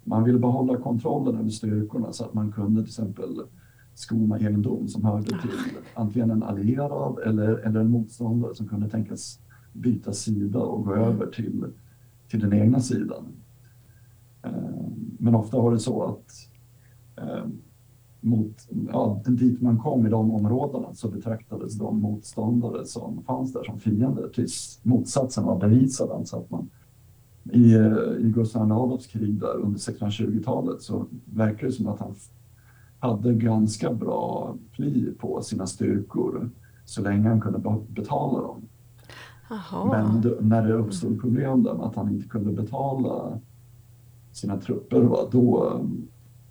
man 0.05 0.25
ville 0.25 0.39
behålla 0.39 0.77
kontrollen 0.77 1.41
över 1.41 1.51
styrkorna 1.51 2.13
så 2.13 2.25
att 2.25 2.35
man 2.35 2.53
kunde 2.53 2.81
till 2.81 2.89
exempel 2.89 3.41
skona 3.95 4.39
egendom 4.39 4.89
som 4.89 5.05
hörde 5.05 5.27
till 5.27 5.51
antingen 5.95 6.31
en 6.31 6.43
allierad 6.43 7.19
eller, 7.19 7.49
eller 7.49 7.81
en 7.81 7.91
motståndare 7.91 8.55
som 8.55 8.69
kunde 8.69 8.89
tänkas 8.89 9.41
byta 9.75 10.13
sida 10.13 10.59
och 10.59 10.85
gå 10.85 10.93
mm. 10.93 11.05
över 11.05 11.27
till, 11.27 11.65
till 12.29 12.41
den 12.41 12.53
egna 12.53 12.81
sidan. 12.81 13.25
Eh, 14.43 14.53
men 15.19 15.35
ofta 15.35 15.61
var 15.61 15.73
det 15.73 15.79
så 15.79 16.03
att 16.03 16.33
eh, 17.17 17.47
mot, 18.21 18.69
ja, 18.93 19.23
dit 19.27 19.63
man 19.63 19.79
kom 19.79 20.07
i 20.07 20.11
de 20.11 20.31
områdena 20.31 20.95
så 20.95 21.09
betraktades 21.09 21.75
de 21.75 22.01
motståndare 22.01 22.87
som 22.87 23.23
fanns 23.23 23.53
där 23.53 23.65
som 23.65 23.79
fiender 23.79 24.29
tills 24.29 24.81
motsatsen 24.83 25.45
var 25.45 25.59
bevisad. 25.59 26.11
Alltså 26.11 26.37
att 26.37 26.51
man, 26.51 26.71
I 27.53 27.75
i 28.21 28.31
Gustav 28.35 28.73
Adolfs 28.73 29.07
krig 29.07 29.41
där 29.41 29.57
under 29.57 29.79
1620-talet 29.79 30.83
så 30.83 31.07
verkar 31.25 31.67
det 31.67 31.73
som 31.73 31.87
att 31.87 32.01
han 32.01 32.15
hade 32.99 33.35
ganska 33.35 33.95
bra 33.95 34.57
pli 34.73 35.15
på 35.19 35.43
sina 35.43 35.67
styrkor 35.67 36.51
så 36.85 37.03
länge 37.03 37.29
han 37.29 37.41
kunde 37.41 37.83
betala 37.89 38.41
dem. 38.41 38.63
Aha. 39.51 39.85
Men 39.85 40.21
det, 40.21 40.37
när 40.41 40.67
det 40.67 40.75
uppstod 40.75 41.21
problem 41.21 41.63
med 41.63 41.73
att 41.73 41.97
han 41.97 42.09
inte 42.09 42.29
kunde 42.29 42.63
betala 42.63 43.41
sina 44.33 44.61
trupper, 44.61 45.01
va, 45.01 45.19
då 45.31 45.81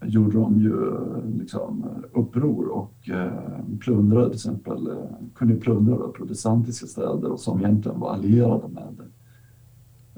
gjorde 0.05 0.37
de 0.37 0.59
ju 0.59 0.95
liksom 1.37 1.85
uppror 2.13 2.67
och 2.67 3.09
eh, 3.09 3.33
plundrade 3.79 4.25
till 4.25 4.35
exempel, 4.35 4.87
eh, 4.87 4.95
kunde 5.35 5.55
plundra 5.55 6.07
protestantiska 6.07 6.87
städer 6.87 7.31
och 7.31 7.39
som 7.39 7.59
egentligen 7.59 7.99
var 7.99 8.13
allierade 8.13 8.67
med, 8.67 8.97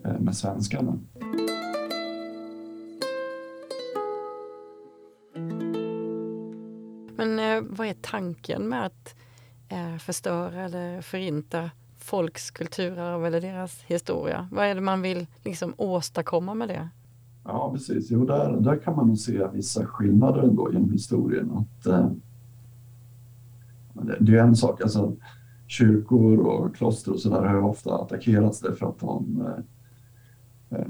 eh, 0.03 0.19
med 0.19 0.37
svenskarna. 0.37 0.99
Men 7.17 7.39
eh, 7.39 7.63
vad 7.69 7.87
är 7.87 7.95
tanken 8.01 8.69
med 8.69 8.85
att 8.85 9.15
eh, 9.69 9.97
förstöra 9.97 10.61
eller 10.65 11.01
förinta 11.01 11.69
folks 12.05 12.51
kulturarv 12.51 13.25
eller 13.25 13.41
deras 13.41 13.83
historia? 13.83 14.47
Vad 14.51 14.65
är 14.65 14.75
det 14.75 14.81
man 14.81 15.01
vill 15.01 15.27
liksom 15.43 15.73
åstadkomma 15.77 16.53
med 16.53 16.67
det? 16.67 16.89
Ja, 17.43 17.71
precis. 17.73 18.11
Jo, 18.11 18.25
där, 18.25 18.57
där 18.59 18.77
kan 18.77 18.95
man 18.95 19.07
nog 19.07 19.17
se 19.17 19.47
vissa 19.53 19.85
skillnader 19.85 20.41
ändå 20.41 20.73
genom 20.73 20.91
historien. 20.91 21.51
Att, 21.51 21.85
eh, 21.85 22.09
det 24.19 24.37
är 24.37 24.43
en 24.43 24.55
sak, 24.55 24.81
alltså 24.81 25.15
kyrkor 25.67 26.39
och 26.39 26.75
kloster 26.75 27.13
och 27.13 27.19
sådär 27.19 27.41
har 27.41 27.55
ju 27.55 27.61
ofta 27.61 27.95
attackerats 27.95 28.59
därför 28.59 28.89
att 28.89 28.99
de 28.99 29.41
eh, 29.41 30.79
eh, 30.79 30.87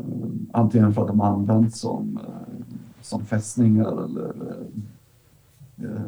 antingen 0.53 0.93
för 0.93 1.01
att 1.01 1.07
de 1.07 1.21
använts 1.21 1.79
som, 1.79 2.19
eh, 2.27 2.65
som 3.01 3.25
fästningar 3.25 4.05
eller, 4.05 4.33
eh, 5.77 5.85
eh 5.85 6.01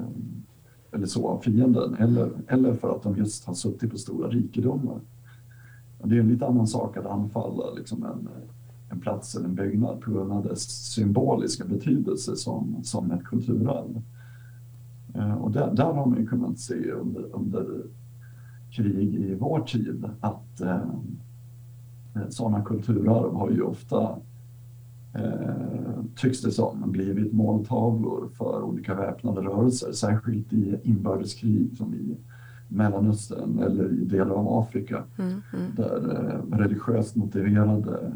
eller 0.92 1.06
så 1.06 1.28
av 1.28 1.40
fienden 1.40 1.96
eller, 1.96 2.30
eller 2.48 2.74
för 2.74 2.96
att 2.96 3.04
de 3.04 3.18
just 3.18 3.46
har 3.46 3.54
suttit 3.54 3.92
på 3.92 3.98
stora 3.98 4.30
rikedomar. 4.30 5.00
Det 6.04 6.16
är 6.16 6.20
en 6.20 6.30
lite 6.30 6.48
annan 6.48 6.68
sak 6.68 6.98
att 6.98 7.06
anfalla 7.06 7.74
liksom 7.74 8.04
en 8.04 8.30
en 8.90 9.00
plats 9.00 9.36
eller 9.36 9.46
en 9.46 9.56
byggnad 9.56 10.02
på 10.02 10.12
grund 10.12 10.32
av 10.32 10.44
dess 10.44 10.94
symboliska 10.94 11.66
betydelse 11.66 12.36
som, 12.36 12.76
som 12.84 13.12
ett 13.12 13.24
kulturarv. 13.24 14.02
Eh, 15.14 15.34
och 15.34 15.52
där, 15.52 15.74
där 15.74 15.94
har 15.94 16.06
man 16.06 16.20
ju 16.20 16.28
kunnat 16.28 16.60
se 16.60 16.92
under, 16.92 17.36
under 17.36 17.84
krig 18.72 19.16
i 19.16 19.36
vår 19.36 19.60
tid 19.60 20.10
att 20.20 20.62
eh, 20.62 20.82
eh 22.16 22.30
sådana 22.30 22.62
kulturarv 22.62 23.34
har 23.34 23.50
ju 23.50 23.62
ofta, 23.62 24.16
eh, 25.18 26.04
tycks 26.16 26.42
det 26.42 26.52
som, 26.52 26.92
blivit 26.92 27.34
måltavlor 27.34 28.30
för 28.38 28.62
olika 28.64 28.96
väpnade 28.96 29.42
rörelser, 29.42 29.92
särskilt 29.92 30.54
i 30.54 30.80
inbördeskrig 30.84 31.78
som 31.78 31.94
i 31.94 32.18
Mellanöstern 32.68 33.60
eller 33.60 33.94
i 33.94 34.06
delar 34.06 34.36
av 34.36 34.60
Afrika, 34.60 35.04
mm, 35.18 35.42
mm. 35.54 35.76
där 35.76 36.32
eh, 36.52 36.58
religiöst 36.58 37.16
motiverade 37.16 38.12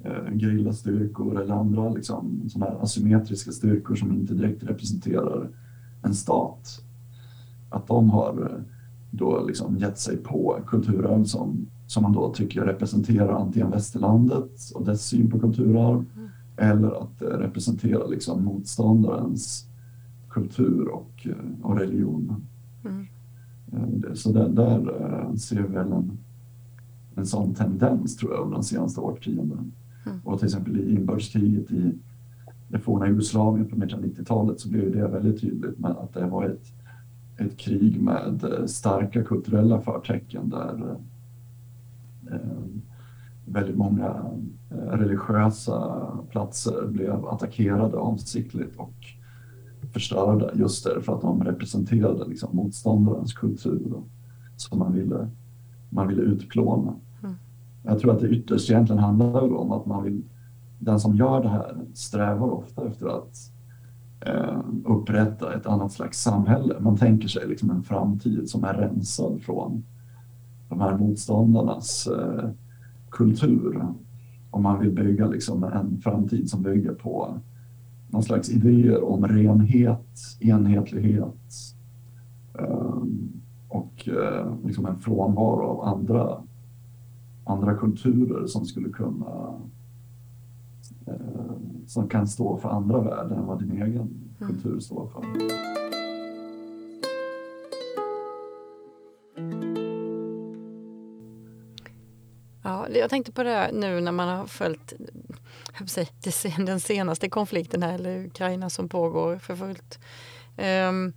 eh, 0.00 0.38
gerillastyrkor 0.38 1.40
eller 1.40 1.54
andra 1.54 1.90
liksom, 1.90 2.48
här 2.60 2.82
asymmetriska 2.82 3.50
styrkor 3.50 3.94
som 3.94 4.12
inte 4.12 4.34
direkt 4.34 4.62
representerar 4.62 5.48
en 6.02 6.14
stat. 6.14 6.84
Att 7.70 7.86
de 7.86 8.10
har 8.10 8.40
eh, 8.40 8.71
då 9.14 9.44
liksom 9.46 9.78
gett 9.78 9.98
sig 9.98 10.16
på 10.16 10.58
kulturarv 10.66 11.24
som, 11.24 11.66
som 11.86 12.02
man 12.02 12.12
då 12.12 12.32
tycker 12.34 12.64
representerar 12.64 13.32
antingen 13.32 13.70
västerlandet 13.70 14.70
och 14.74 14.84
dess 14.84 15.06
syn 15.06 15.30
på 15.30 15.40
kulturarv 15.40 16.04
mm. 16.16 16.28
eller 16.56 17.02
att 17.02 17.18
det 17.18 17.38
representerar 17.38 18.08
liksom 18.08 18.44
motståndarens 18.44 19.66
kultur 20.30 20.88
och, 20.88 21.26
eh, 21.26 21.62
och 21.62 21.78
religion. 21.78 22.46
Mm. 22.84 23.06
Eh, 23.72 24.14
så 24.14 24.32
där, 24.32 24.48
där 24.48 25.36
ser 25.36 25.62
vi 25.62 25.74
väl 25.74 25.92
en, 25.92 26.18
en 27.14 27.26
sån 27.26 27.54
tendens 27.54 28.16
tror 28.16 28.32
jag 28.32 28.42
under 28.42 28.56
de 28.56 28.62
senaste 28.62 29.00
årtiondena. 29.00 29.64
Mm. 30.06 30.18
Och 30.24 30.38
till 30.38 30.46
exempel 30.46 30.80
i 30.80 30.94
inbördeskriget 30.94 31.70
i 31.70 31.92
det 32.68 32.78
forna 32.78 33.08
Jugoslavien 33.08 33.68
på 33.68 33.76
1990-talet 33.76 34.60
så 34.60 34.68
blev 34.68 34.92
det 34.92 35.08
väldigt 35.08 35.40
tydligt 35.40 35.78
med 35.78 35.90
att 35.90 36.14
det 36.14 36.26
var 36.26 36.44
ett, 36.44 36.72
ett 37.46 37.56
krig 37.56 38.02
med 38.02 38.44
eh, 38.44 38.66
starka 38.66 39.24
kulturella 39.24 39.80
förtecken 39.80 40.48
där 40.50 40.96
eh, 42.30 42.38
väldigt 43.46 43.76
många 43.76 44.32
eh, 44.70 44.76
religiösa 44.76 46.08
platser 46.30 46.86
blev 46.86 47.26
attackerade 47.26 47.96
avsiktligt 47.96 48.76
och 48.76 48.94
förstörda 49.92 50.50
just 50.54 50.84
därför 50.84 51.14
att 51.14 51.20
de 51.20 51.44
representerade 51.44 52.24
liksom 52.24 52.56
motståndarens 52.56 53.32
kultur 53.32 54.02
som 54.56 54.78
man 54.78 54.92
ville, 54.92 55.28
man 55.90 56.08
ville 56.08 56.22
utplåna. 56.22 56.94
Jag 57.84 57.98
tror 57.98 58.12
att 58.12 58.20
det 58.20 58.28
ytterst 58.28 58.70
egentligen 58.70 59.02
handlar 59.02 59.56
om 59.56 59.72
att 59.72 59.86
man 59.86 60.04
vill, 60.04 60.22
den 60.78 61.00
som 61.00 61.16
gör 61.16 61.42
det 61.42 61.48
här 61.48 61.76
strävar 61.94 62.50
ofta 62.50 62.86
efter 62.86 63.06
att 63.06 63.36
Eh, 64.26 64.60
upprätta 64.84 65.54
ett 65.54 65.66
annat 65.66 65.92
slags 65.92 66.22
samhälle. 66.22 66.80
Man 66.80 66.96
tänker 66.96 67.28
sig 67.28 67.48
liksom 67.48 67.70
en 67.70 67.82
framtid 67.82 68.50
som 68.50 68.64
är 68.64 68.74
rensad 68.74 69.42
från 69.42 69.84
de 70.68 70.80
här 70.80 70.96
motståndarnas 70.98 72.06
eh, 72.06 72.50
kultur. 73.10 73.86
Och 74.50 74.62
man 74.62 74.80
vill 74.80 74.90
bygga 74.90 75.26
liksom 75.26 75.64
en 75.64 75.98
framtid 76.00 76.50
som 76.50 76.62
bygger 76.62 76.92
på 76.92 77.38
någon 78.10 78.22
slags 78.22 78.50
idéer 78.50 79.04
om 79.04 79.26
renhet, 79.26 80.18
enhetlighet 80.40 81.52
eh, 82.58 83.02
och 83.68 84.08
eh, 84.08 84.54
liksom 84.64 84.86
en 84.86 84.98
frånvaro 84.98 85.66
av 85.66 85.80
andra 85.80 86.42
andra 87.44 87.74
kulturer 87.74 88.46
som 88.46 88.64
skulle 88.64 88.88
kunna 88.88 89.60
Eh, 91.06 91.14
som 91.86 92.08
kan 92.08 92.26
stå 92.26 92.56
för 92.56 92.68
andra 92.68 93.00
värden 93.00 93.38
än 93.38 93.46
vad 93.46 93.58
din 93.58 93.72
egen 93.72 93.96
mm. 94.00 94.36
kultur 94.38 94.80
står 94.80 95.08
för. 95.08 95.24
Ja, 102.62 102.88
jag 102.88 103.10
tänkte 103.10 103.32
på 103.32 103.42
det 103.42 103.70
nu 103.72 104.00
när 104.00 104.12
man 104.12 104.28
har 104.28 104.46
följt 104.46 104.92
den 106.56 106.80
senaste 106.80 107.28
konflikten 107.28 107.82
här, 107.82 107.94
eller 107.94 108.26
Ukraina 108.26 108.70
som 108.70 108.88
pågår 108.88 109.38
för 109.38 109.56
fullt. 109.56 109.98
Ehm, 110.56 111.12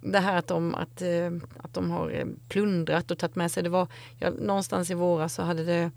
det 0.00 0.18
här 0.18 0.36
att 0.36 0.46
de, 0.46 0.74
att, 0.74 1.02
eh, 1.02 1.30
att 1.62 1.74
de 1.74 1.90
har 1.90 2.26
plundrat 2.48 3.10
och 3.10 3.18
tagit 3.18 3.36
med 3.36 3.50
sig, 3.50 3.62
det 3.62 3.68
var, 3.68 3.86
ja, 4.18 4.30
någonstans 4.30 4.90
i 4.90 4.94
våras 4.94 5.34
så 5.34 5.42
hade 5.42 5.64
det 5.64 5.90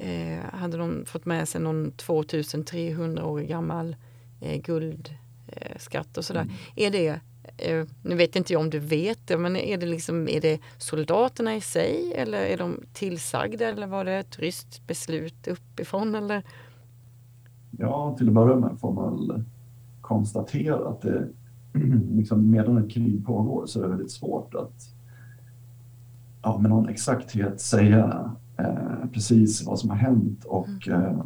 eh, 0.00 0.40
hade 0.52 0.76
de 0.76 1.04
fått 1.06 1.26
med 1.26 1.48
sig 1.48 1.60
någon 1.60 1.92
2300 1.92 3.24
år 3.24 3.40
gammal 3.40 3.96
eh, 4.40 4.60
guldskatt 4.60 6.16
och 6.16 6.24
sådär. 6.24 6.42
Mm. 6.42 6.54
Är 6.76 6.90
det 6.90 7.20
Eh, 7.56 7.84
nu 8.02 8.14
vet 8.14 8.36
inte 8.36 8.52
jag 8.52 8.62
om 8.62 8.70
du 8.70 8.78
vet 8.78 9.18
det, 9.26 9.36
men 9.36 9.56
är 9.56 9.78
det, 9.78 9.86
liksom, 9.86 10.28
är 10.28 10.40
det 10.40 10.60
soldaterna 10.78 11.56
i 11.56 11.60
sig 11.60 12.12
eller 12.16 12.38
är 12.38 12.58
de 12.58 12.80
tillsagda 12.92 13.68
eller 13.68 13.86
var 13.86 14.04
det 14.04 14.12
ett 14.12 14.38
ryskt 14.38 14.86
beslut 14.86 15.48
uppifrån? 15.48 16.14
Eller? 16.14 16.42
Ja, 17.78 18.14
till 18.18 18.28
att 18.28 18.34
börja 18.34 18.56
med 18.56 18.78
får 18.80 18.92
man 18.92 19.44
konstatera 20.00 20.88
att 20.88 21.00
det, 21.00 21.28
liksom, 22.12 22.50
medan 22.50 22.78
ett 22.78 22.90
krig 22.90 23.26
pågår 23.26 23.66
så 23.66 23.78
är 23.78 23.82
det 23.82 23.88
väldigt 23.88 24.10
svårt 24.10 24.54
att 24.54 24.94
ja, 26.42 26.58
med 26.58 26.70
någon 26.70 26.88
exakthet 26.88 27.60
säga 27.60 28.32
eh, 28.60 29.10
precis 29.12 29.66
vad 29.66 29.78
som 29.78 29.90
har 29.90 29.96
hänt 29.96 30.44
och 30.44 30.88
mm. 30.88 31.02
eh, 31.02 31.24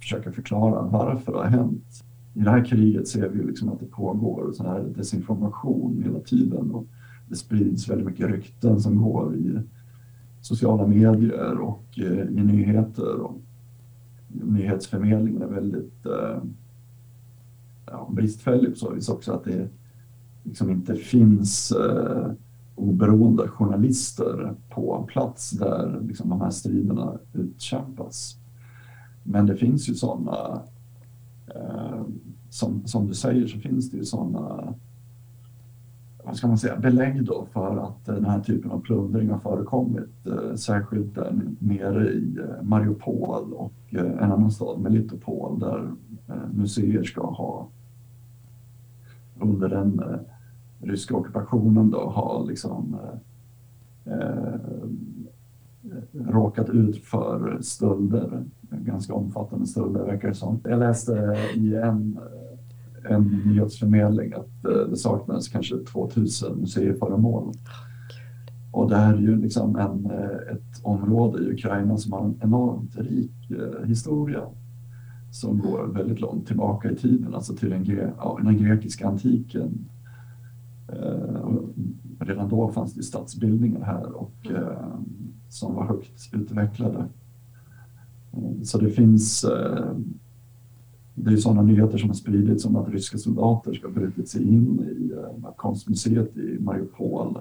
försöka 0.00 0.32
förklara 0.32 0.82
varför 0.82 1.32
det 1.32 1.38
har 1.38 1.44
hänt 1.44 2.04
i 2.34 2.40
det 2.40 2.50
här 2.50 2.64
kriget 2.64 3.08
ser 3.08 3.28
vi 3.28 3.44
liksom 3.44 3.68
att 3.68 3.80
det 3.80 3.86
pågår 3.86 4.52
så 4.52 4.62
här 4.62 4.80
desinformation 4.96 6.02
hela 6.04 6.20
tiden 6.20 6.70
och 6.70 6.86
det 7.28 7.36
sprids 7.36 7.88
väldigt 7.88 8.06
mycket 8.06 8.30
rykten 8.30 8.80
som 8.80 9.02
går 9.02 9.36
i 9.36 9.58
sociala 10.40 10.86
medier 10.86 11.58
och 11.58 11.84
eh, 11.96 12.28
i 12.28 12.42
nyheter. 12.44 13.20
Och 13.20 13.40
nyhetsförmedlingen 14.28 15.42
är 15.42 15.46
väldigt 15.46 16.06
eh, 16.06 16.42
ja, 17.86 18.10
bristfällig 18.12 18.70
på 18.70 18.76
så 18.76 18.90
vis 18.90 19.08
också 19.08 19.32
att 19.32 19.44
det 19.44 19.68
liksom 20.42 20.70
inte 20.70 20.94
finns 20.94 21.72
eh, 21.72 22.32
oberoende 22.74 23.48
journalister 23.48 24.54
på 24.70 25.04
plats 25.08 25.50
där 25.50 26.00
liksom, 26.08 26.28
de 26.28 26.40
här 26.40 26.50
striderna 26.50 27.12
utkämpas. 27.32 28.36
Men 29.22 29.46
det 29.46 29.56
finns 29.56 29.88
ju 29.88 29.94
sådana 29.94 30.62
Eh, 31.54 32.02
som, 32.50 32.86
som 32.86 33.06
du 33.06 33.14
säger 33.14 33.46
så 33.46 33.58
finns 33.58 33.90
det 33.90 33.96
ju 33.96 34.04
sådana 34.04 34.74
vad 36.24 36.36
ska 36.36 36.46
man 36.46 36.58
säga, 36.58 36.76
belägg 36.76 37.24
då 37.24 37.46
för 37.52 37.76
att 37.76 38.06
den 38.06 38.24
här 38.24 38.40
typen 38.40 38.70
av 38.70 38.80
plundring 38.80 39.30
har 39.30 39.38
förekommit, 39.38 40.26
eh, 40.26 40.54
särskilt 40.54 41.14
där 41.14 41.40
nere 41.58 42.08
i 42.12 42.38
eh, 42.38 42.62
Mariupol 42.62 43.52
och 43.52 43.72
eh, 43.90 44.04
en 44.04 44.32
annan 44.32 44.50
stad, 44.50 44.80
Melitopol, 44.80 45.58
där 45.58 45.92
eh, 46.28 46.34
museer 46.54 47.02
ska 47.04 47.26
ha 47.26 47.68
under 49.40 49.68
den 49.68 50.02
ryska 50.80 51.16
ockupationen 51.16 51.90
då 51.90 52.00
ha 52.00 52.44
liksom 52.44 52.96
eh, 54.04 54.60
råkat 56.12 56.68
ut 56.68 57.04
för 57.04 57.58
stölder 57.60 58.44
ganska 58.82 59.14
omfattande 59.14 59.66
stölder 59.66 60.04
verkar 60.04 60.28
det 60.28 60.34
som. 60.34 60.60
Jag 60.64 60.78
läste 60.78 61.36
i 61.54 61.74
en, 61.74 62.18
en 63.08 63.42
nyhetsförmedling 63.46 64.32
att 64.32 64.64
eh, 64.64 64.88
det 64.90 64.96
saknades 64.96 65.48
kanske 65.48 65.78
2000 65.78 66.56
museiföremål. 66.60 67.52
Och 68.72 68.90
det 68.90 68.96
här 68.96 69.14
är 69.14 69.20
ju 69.20 69.36
liksom 69.36 69.76
en, 69.76 70.10
eh, 70.10 70.54
ett 70.54 70.80
område 70.82 71.44
i 71.44 71.52
Ukraina 71.52 71.96
som 71.96 72.12
har 72.12 72.24
en 72.24 72.38
enormt 72.42 72.96
rik 72.96 73.50
eh, 73.50 73.86
historia 73.86 74.42
som 75.30 75.58
går 75.58 75.86
väldigt 75.86 76.20
långt 76.20 76.46
tillbaka 76.46 76.90
i 76.90 76.96
tiden, 76.96 77.34
alltså 77.34 77.54
till 77.54 77.70
den, 77.70 78.12
ja, 78.18 78.38
den 78.42 78.58
grekiska 78.58 79.08
antiken. 79.08 79.88
Redan 82.18 82.48
då 82.48 82.68
fanns 82.68 82.94
det 82.94 83.02
stadsbildningar 83.02 83.80
här 83.80 84.12
och, 84.12 84.34
som 85.48 85.74
var 85.74 85.86
högt 85.86 86.34
utvecklade. 86.34 87.04
Så 88.62 88.78
det 88.78 88.90
finns 88.90 89.44
eh, 89.44 89.96
det 91.14 91.32
är 91.32 91.36
sådana 91.36 91.62
nyheter 91.62 91.98
som 91.98 92.08
har 92.08 92.14
spridits 92.14 92.62
som 92.62 92.76
att 92.76 92.88
ryska 92.88 93.18
soldater 93.18 93.74
ska 93.74 93.86
ha 93.86 93.94
brutit 93.94 94.28
sig 94.28 94.42
in 94.42 94.80
i 94.80 95.12
eh, 95.12 95.52
konstmuseet 95.56 96.36
i 96.36 96.58
Mariupol 96.60 97.38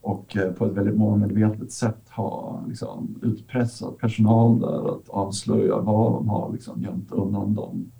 och 0.00 0.36
eh, 0.36 0.52
på 0.52 0.66
ett 0.66 0.72
väldigt 0.72 0.96
målmedvetet 0.96 1.72
sätt 1.72 2.08
ha 2.08 2.60
liksom, 2.68 3.18
utpressat 3.22 3.98
personal 3.98 4.60
där 4.60 4.94
att 4.94 5.08
avslöja 5.08 5.78
var 5.80 6.10
de 6.10 6.28
har 6.28 6.52
liksom, 6.52 6.82
gömt 6.82 7.12
undan 7.12 7.54
de 7.54 7.92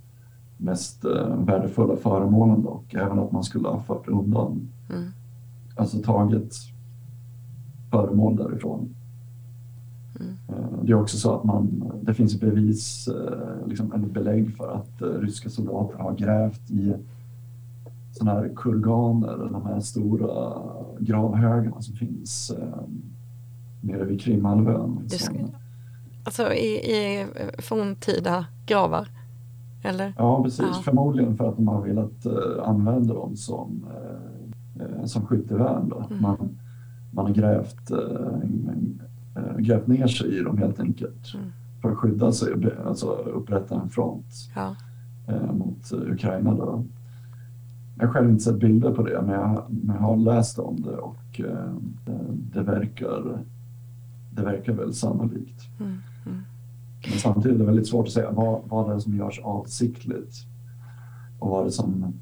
mest 0.57 1.05
värdefulla 1.39 1.97
föremålen 1.97 2.67
och 2.67 2.95
även 2.95 3.19
att 3.19 3.33
man 3.33 3.45
skulle 3.45 3.69
ha 3.69 3.83
fört 3.83 4.09
undan, 4.09 4.69
mm. 4.91 5.11
alltså 5.77 5.99
tagit 5.99 6.55
föremål 7.91 8.37
därifrån. 8.37 8.95
Mm. 10.21 10.37
Det 10.83 10.93
är 10.93 11.01
också 11.01 11.17
så 11.17 11.35
att 11.35 11.45
man, 11.45 11.93
det 12.03 12.15
finns 12.15 12.41
bevis, 12.41 13.09
eh, 13.09 13.69
liksom, 13.69 13.93
eller 13.93 14.07
belägg 14.07 14.57
för 14.57 14.73
att 14.73 15.03
eh, 15.03 15.09
ryska 15.09 15.51
soldater 15.51 15.99
har 15.99 16.15
grävt 16.15 16.71
i 16.71 16.95
sådana 18.13 18.41
här 18.41 18.53
kurganer, 18.57 19.49
de 19.53 19.67
här 19.67 19.81
stora 19.81 20.63
gravhögarna 20.99 21.81
som 21.81 21.95
finns 21.95 22.53
nere 23.81 24.05
vid 24.05 24.21
Krimhalvön. 24.21 25.09
Alltså 26.25 26.53
i, 26.53 26.69
i 26.69 27.27
forntida 27.59 28.47
gravar? 28.67 29.16
Eller? 29.87 30.13
Ja, 30.19 30.43
precis. 30.43 30.67
Ja. 30.73 30.83
Förmodligen 30.85 31.37
för 31.37 31.49
att 31.49 31.57
de 31.57 31.69
har 31.69 31.83
velat 31.83 32.27
använda 32.63 33.15
dem 33.15 33.37
som, 33.37 33.87
som 35.05 35.27
skyttevärn. 35.27 35.93
Mm. 36.11 36.23
Man, 36.23 36.59
man 37.11 37.27
har 37.27 37.33
grävt 37.33 37.91
eh, 39.37 39.57
grävt 39.59 39.87
ner 39.87 40.07
sig 40.07 40.39
i 40.39 40.43
dem 40.43 40.59
helt 40.59 40.81
enkelt 40.81 41.35
mm. 41.35 41.53
för 41.83 41.91
att 41.91 41.99
skydda 41.99 42.33
sig 42.33 42.49
alltså 42.87 43.07
upprätta 43.13 43.81
en 43.81 43.89
front 43.89 44.27
ja. 44.55 44.77
eh, 45.29 45.53
mot 45.53 45.93
Ukraina. 45.93 46.55
Då. 46.55 46.85
Jag 47.99 48.07
har 48.07 48.13
själv 48.13 48.31
inte 48.31 48.45
sett 48.45 48.59
bilder 48.61 48.91
på 48.91 49.03
det 49.03 49.23
men 49.23 49.35
jag, 49.35 49.65
men 49.69 49.97
jag 49.97 50.03
har 50.03 50.17
läst 50.17 50.59
om 50.59 50.81
det 50.81 50.97
och 50.97 51.41
eh, 51.41 51.73
det, 52.53 52.63
verkar, 52.63 53.39
det 54.31 54.43
verkar 54.43 54.73
väl 54.73 54.95
sannolikt. 54.95 55.63
Mm. 55.81 55.99
Men 57.11 57.19
samtidigt 57.19 57.55
är 57.55 57.59
det 57.59 57.65
väldigt 57.65 57.89
svårt 57.89 58.07
att 58.07 58.13
säga 58.13 58.31
vad, 58.31 58.61
vad 58.69 58.89
det 58.89 58.95
är 58.95 58.99
som 58.99 59.17
görs 59.17 59.41
avsiktligt 59.45 60.35
och 61.39 61.51
vad 61.51 61.65
det 61.65 61.69
är 61.69 61.71
som 61.71 62.13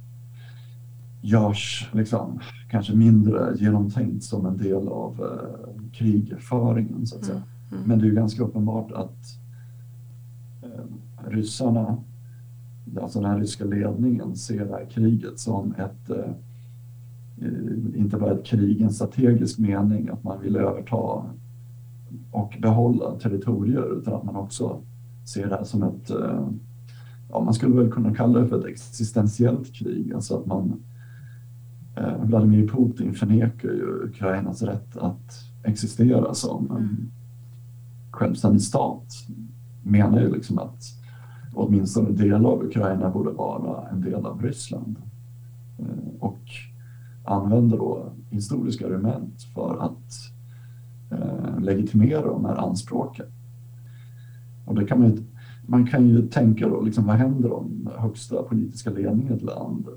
görs 1.23 1.91
liksom, 1.93 2.41
kanske 2.71 2.95
mindre 2.95 3.55
genomtänkt 3.57 4.25
som 4.25 4.47
en 4.47 4.57
del 4.57 4.89
av 4.89 5.21
eh, 5.21 5.93
krigföringen 5.93 7.07
så 7.07 7.19
att 7.19 7.25
säga. 7.25 7.37
Mm, 7.37 7.49
mm. 7.73 7.89
Men 7.89 7.99
det 7.99 8.09
är 8.09 8.13
ganska 8.13 8.43
uppenbart 8.43 8.93
att 8.93 9.19
eh, 10.63 11.31
ryssarna, 11.31 11.97
alltså 13.01 13.21
den 13.21 13.31
här 13.31 13.39
ryska 13.39 13.65
ledningen 13.65 14.37
ser 14.37 14.65
det 14.65 14.73
här 14.73 14.87
kriget 14.91 15.39
som 15.39 15.75
ett 15.79 16.11
eh, 16.11 16.33
inte 17.95 18.17
bara 18.17 18.33
ett 18.33 18.45
krig 18.45 18.81
i 18.81 18.85
en 18.85 18.93
strategisk 18.93 19.59
mening, 19.59 20.09
att 20.09 20.25
man 20.25 20.41
vill 20.41 20.57
överta 20.57 21.25
och 22.31 22.57
behålla 22.63 23.19
territorier, 23.19 23.99
utan 23.99 24.15
att 24.15 24.25
man 24.25 24.37
också 24.37 24.81
ser 25.35 25.49
det 25.49 25.57
här 25.57 25.65
som 25.65 25.83
ett, 25.83 26.11
eh, 26.11 26.49
ja 27.31 27.41
man 27.41 27.55
skulle 27.55 27.75
väl 27.75 27.93
kunna 27.93 28.15
kalla 28.15 28.41
det 28.41 28.49
för 28.49 28.59
ett 28.59 28.65
existentiellt 28.65 29.75
krig, 29.75 30.13
alltså 30.13 30.39
att 30.39 30.47
man 30.47 30.83
Eh, 31.97 32.25
Vladimir 32.25 32.69
Putin 32.69 33.15
förnekar 33.15 33.69
ju 33.69 34.05
Ukrainas 34.05 34.63
rätt 34.63 34.97
att 34.97 35.33
existera 35.65 36.35
som 36.35 36.71
en 36.71 36.77
mm. 36.77 37.11
självständig 38.11 38.63
stat. 38.63 39.07
Menar 39.83 40.21
ju 40.21 40.33
liksom 40.33 40.59
att 40.59 40.83
åtminstone 41.55 42.11
delar 42.11 42.51
av 42.51 42.65
Ukraina 42.65 43.11
borde 43.11 43.31
vara 43.31 43.89
en 43.89 44.01
del 44.01 44.27
av 44.27 44.43
Ryssland. 44.43 44.97
Eh, 45.79 46.21
och 46.21 46.43
använder 47.25 47.77
då 47.77 48.13
historiska 48.31 48.87
argument 48.87 49.43
för 49.55 49.79
att 49.81 50.34
legitimera 51.61 52.27
de 52.27 52.45
här 52.45 52.57
anspråken. 52.57 53.27
Och 54.65 54.75
det 54.75 54.87
kan 54.87 55.01
man, 55.01 55.11
ju, 55.11 55.23
man 55.67 55.87
kan 55.87 56.09
ju 56.09 56.29
tänka 56.29 56.69
då, 56.69 56.81
liksom, 56.81 57.07
vad 57.07 57.17
händer 57.17 57.53
om 57.53 57.89
högsta 57.97 58.43
politiska 58.43 58.91
ledningen 58.91 59.33
i 59.33 59.37
ett 59.37 59.43
land 59.43 59.89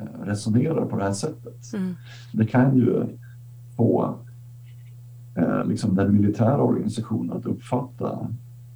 Eh, 0.00 0.24
resonerar 0.24 0.86
på 0.86 0.96
det 0.96 1.04
här 1.04 1.12
sättet. 1.12 1.74
Mm. 1.74 1.94
Det 2.32 2.46
kan 2.46 2.76
ju 2.76 3.06
få 3.76 4.14
eh, 5.34 5.64
liksom 5.64 5.94
den 5.94 6.14
militära 6.14 6.62
organisationen 6.62 7.36
att 7.36 7.46
uppfatta 7.46 8.28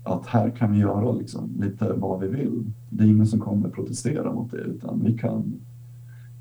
att 0.05 0.27
här 0.27 0.51
kan 0.51 0.73
vi 0.73 0.79
göra 0.79 1.13
liksom 1.13 1.51
lite 1.61 1.93
vad 1.93 2.21
vi 2.21 2.29
vill. 2.29 2.65
Det 2.91 3.05
är 3.05 3.09
ingen 3.09 3.27
som 3.27 3.41
kommer 3.41 3.69
protestera 3.69 4.33
mot 4.33 4.51
det 4.51 4.57
utan 4.57 5.01
vi 5.05 5.19
kan 5.19 5.61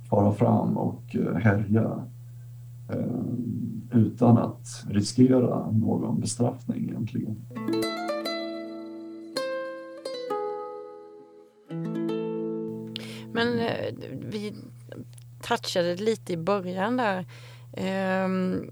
fara 0.09 0.33
fram 0.33 0.77
och 0.77 1.15
eh, 1.15 1.35
härja 1.35 2.05
eh, 2.89 3.23
utan 3.93 4.37
att 4.37 4.85
riskera 4.89 5.71
någon 5.71 6.19
bestraffning 6.19 6.89
egentligen. 6.89 7.45
Men 13.33 13.59
eh, 13.59 13.93
vi 14.19 14.55
touchade 15.41 15.95
lite 15.95 16.33
i 16.33 16.37
början 16.37 16.97
där. 16.97 17.25
Ehm, 17.77 18.71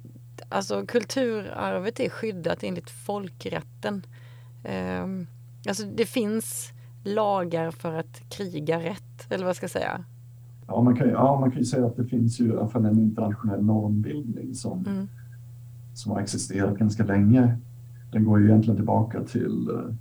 alltså 0.49 0.85
kulturarvet 0.85 1.99
är 1.99 2.09
skyddat 2.09 2.63
enligt 2.63 2.89
folkrätten. 2.89 4.05
Ehm, 4.65 5.27
alltså 5.67 5.83
det 5.85 6.05
finns 6.05 6.71
lagar 7.05 7.71
för 7.71 7.93
att 7.93 8.29
kriga 8.29 8.79
rätt, 8.79 9.31
eller 9.31 9.45
vad 9.45 9.55
ska 9.55 9.63
jag 9.63 9.71
säga? 9.71 10.05
Ja, 10.71 10.81
man 10.81 10.95
kan, 10.95 11.09
ja, 11.09 11.39
man 11.39 11.51
kan 11.51 11.59
ju 11.59 11.65
säga 11.65 11.85
att 11.85 11.95
det 11.95 12.05
finns 12.05 12.39
ju 12.39 12.47
i 12.47 12.51
alla 12.51 12.67
fall 12.67 12.85
en 12.85 12.99
internationell 12.99 13.63
normbildning 13.63 14.55
som, 14.55 14.85
mm. 14.85 15.07
som 15.93 16.11
har 16.11 16.19
existerat 16.19 16.77
ganska 16.77 17.05
länge. 17.05 17.57
Den 18.11 18.25
går 18.25 18.39
ju 18.39 18.45
egentligen 18.45 18.75
tillbaka 18.75 19.23
till, 19.23 19.69
eh, 19.69 19.95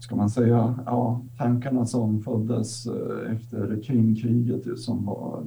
ska 0.00 0.16
man 0.16 0.30
säga, 0.30 0.74
ja, 0.86 1.22
tankarna 1.38 1.86
som 1.86 2.22
föddes 2.22 2.86
eh, 2.86 3.32
efter 3.32 3.82
Krimkriget 3.82 4.78
som 4.78 5.04
var 5.04 5.42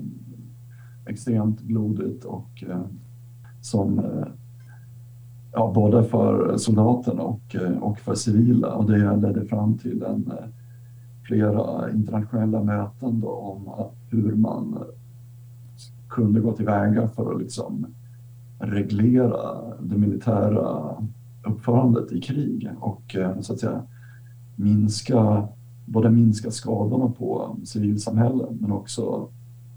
extremt 1.06 1.62
blodigt 1.62 2.26
och 2.26 2.64
eh, 2.68 2.82
som 3.62 4.02
ja, 5.54 5.72
både 5.76 6.04
för 6.04 6.58
soldaterna 6.58 7.24
och, 7.24 7.56
och 7.80 8.00
för 8.00 8.16
civila 8.16 8.74
och 8.74 8.92
det 8.92 9.16
ledde 9.16 9.46
fram 9.46 9.78
till 9.78 10.04
en 10.04 10.32
flera 11.28 11.92
internationella 11.92 12.64
möten 12.64 13.20
då 13.20 13.30
om 13.30 13.68
hur 14.13 14.36
man 14.36 14.84
kunde 16.10 16.39
gå 16.39 16.54
tillväga 16.54 17.08
för 17.08 17.34
att 17.34 17.41
liksom 17.41 17.86
reglera 18.60 19.76
det 19.80 19.97
militära 19.97 20.95
uppförandet 21.47 22.12
i 22.12 22.21
krig 22.21 22.69
och 22.80 23.15
eh, 23.15 23.39
så 23.41 23.54
att 23.54 23.60
säga 23.60 23.84
minska, 24.56 25.47
både 25.86 26.10
minska 26.10 26.52
skadorna 26.52 27.10
på 27.10 27.58
civilsamhällen 27.63 28.58
men 28.62 28.71
också 28.71 29.30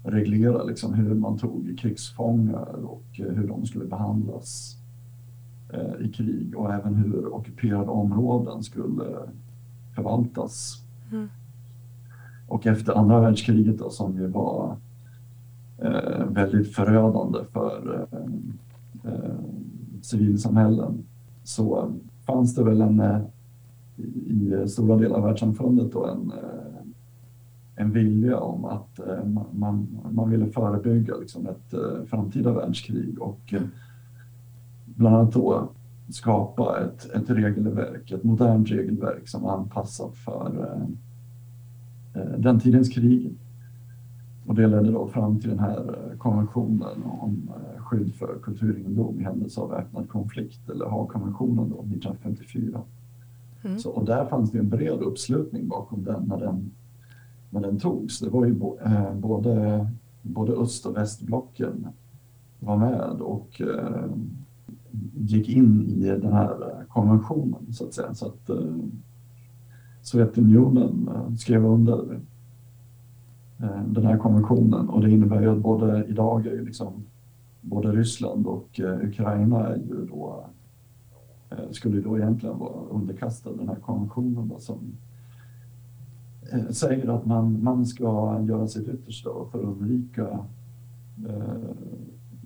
reglera 0.03 0.63
liksom 0.63 0.93
hur 0.93 1.15
man 1.15 1.37
tog 1.37 1.79
krigsfångar 1.79 2.85
och 2.85 3.19
eh, 3.19 3.25
hur 3.25 3.47
de 3.47 3.65
skulle 3.65 3.85
behandlas 3.85 4.77
eh, 5.73 6.05
i 6.05 6.11
krig 6.11 6.55
och 6.55 6.73
även 6.73 6.95
hur 6.95 7.33
ockuperade 7.33 7.89
områden 7.91 8.63
skulle 8.63 9.05
förvaltas. 9.95 10.83
Mm. 11.11 11.29
Och 12.47 12.67
efter 12.67 12.93
andra 12.93 13.19
världskriget 13.19 13.77
då, 13.79 13.89
som 13.89 14.17
ju 14.17 14.27
var 14.27 14.75
eh, 15.77 16.25
väldigt 16.29 16.75
förödande 16.75 17.39
för 17.53 18.07
eh, 18.11 19.13
eh, 19.13 19.35
civilsamhällen 20.01 21.03
så 21.43 21.91
fanns 22.25 22.55
det 22.55 22.63
väl 22.63 22.81
en 22.81 22.99
eh, 22.99 23.21
i 24.27 24.67
stora 24.67 24.97
delar 24.97 25.17
av 25.17 25.23
världssamfundet 25.23 25.91
då 25.91 26.05
en, 26.05 26.31
eh, 26.31 26.81
en 27.75 27.91
vilja 27.91 28.39
om 28.39 28.65
att 28.65 28.99
eh, 28.99 29.25
man, 29.51 29.87
man 30.11 30.29
ville 30.29 30.47
förebygga 30.47 31.15
liksom 31.15 31.47
ett 31.47 31.73
eh, 31.73 32.05
framtida 32.05 32.53
världskrig 32.53 33.21
och 33.21 33.53
eh, 33.53 33.61
bland 34.85 35.15
annat 35.15 35.33
då 35.33 35.69
skapa 36.09 36.79
ett, 36.79 37.09
ett 37.11 37.29
regelverk, 37.29 38.11
ett 38.11 38.23
modernt 38.23 38.71
regelverk 38.71 39.27
som 39.27 39.45
anpassat 39.45 40.15
för 40.15 40.73
Eh, 40.73 41.06
den 42.37 42.59
tidens 42.59 42.89
krig. 42.89 43.33
Och 44.47 44.55
det 44.55 44.67
ledde 44.67 44.91
då 44.91 45.07
fram 45.07 45.39
till 45.39 45.49
den 45.49 45.59
här 45.59 45.77
eh, 45.77 46.17
konventionen 46.17 47.03
om 47.03 47.49
eh, 47.49 47.81
skydd 47.81 48.15
för 48.15 48.39
kulturegendom 48.43 49.19
i 49.19 49.23
händelse 49.23 49.61
av 49.61 49.69
väpnad 49.69 50.09
konflikt, 50.09 50.69
eller 50.69 50.85
Haagkonventionen 50.85 51.69
då 51.69 51.75
1954. 51.75 52.81
Mm. 53.63 53.79
Så, 53.79 53.89
och 53.89 54.05
där 54.05 54.25
fanns 54.25 54.51
det 54.51 54.59
en 54.59 54.69
bred 54.69 54.99
uppslutning 54.99 55.67
bakom 55.67 56.03
den 56.03 56.23
när 56.23 56.37
den, 56.37 56.71
när 57.49 57.61
den 57.61 57.79
togs. 57.79 58.19
Det 58.19 58.29
var 58.29 58.45
ju 58.45 58.53
bo, 58.53 58.77
eh, 58.79 59.13
både, 59.13 59.87
både 60.21 60.53
öst 60.53 60.85
och 60.85 60.95
västblocken 60.95 61.87
var 62.59 62.77
med 62.77 63.21
och 63.21 63.61
eh, 63.61 64.05
gick 65.17 65.49
in 65.49 65.89
i 65.89 66.03
den 66.03 66.33
här 66.33 66.85
konventionen 66.87 67.73
så 67.73 67.85
att 67.85 67.93
säga. 67.93 68.13
Så 68.13 68.25
att, 68.25 68.49
eh, 68.49 68.75
Sovjetunionen 70.07 71.09
eh, 71.15 71.35
skrev 71.35 71.65
under 71.65 72.19
eh, 73.59 73.81
den 73.87 74.05
här 74.05 74.17
konventionen 74.17 74.89
och 74.89 75.01
det 75.01 75.11
innebär 75.11 75.41
ju 75.41 75.49
att 75.49 75.61
både 75.61 76.05
idag 76.05 76.47
är 76.47 76.51
ju 76.51 76.65
liksom 76.65 76.93
både 77.61 77.91
Ryssland 77.91 78.47
och 78.47 78.79
eh, 78.79 79.07
Ukraina 79.07 79.67
är 79.67 79.75
ju 79.75 80.05
då 80.09 80.45
skulle 81.71 82.01
då 82.01 82.17
egentligen 82.17 82.59
vara 82.59 82.83
underkastade 82.91 83.57
den 83.57 83.67
här 83.67 83.75
konventionen 83.75 84.47
då, 84.47 84.59
som 84.59 84.77
säger 86.69 87.07
att 87.07 87.25
man, 87.25 87.63
man 87.63 87.85
ska 87.85 88.39
göra 88.47 88.67
sitt 88.67 88.87
yttersta 88.87 89.29
för 89.51 89.59
att 89.59 89.65
undvika 89.65 90.27
eh, 91.27 91.69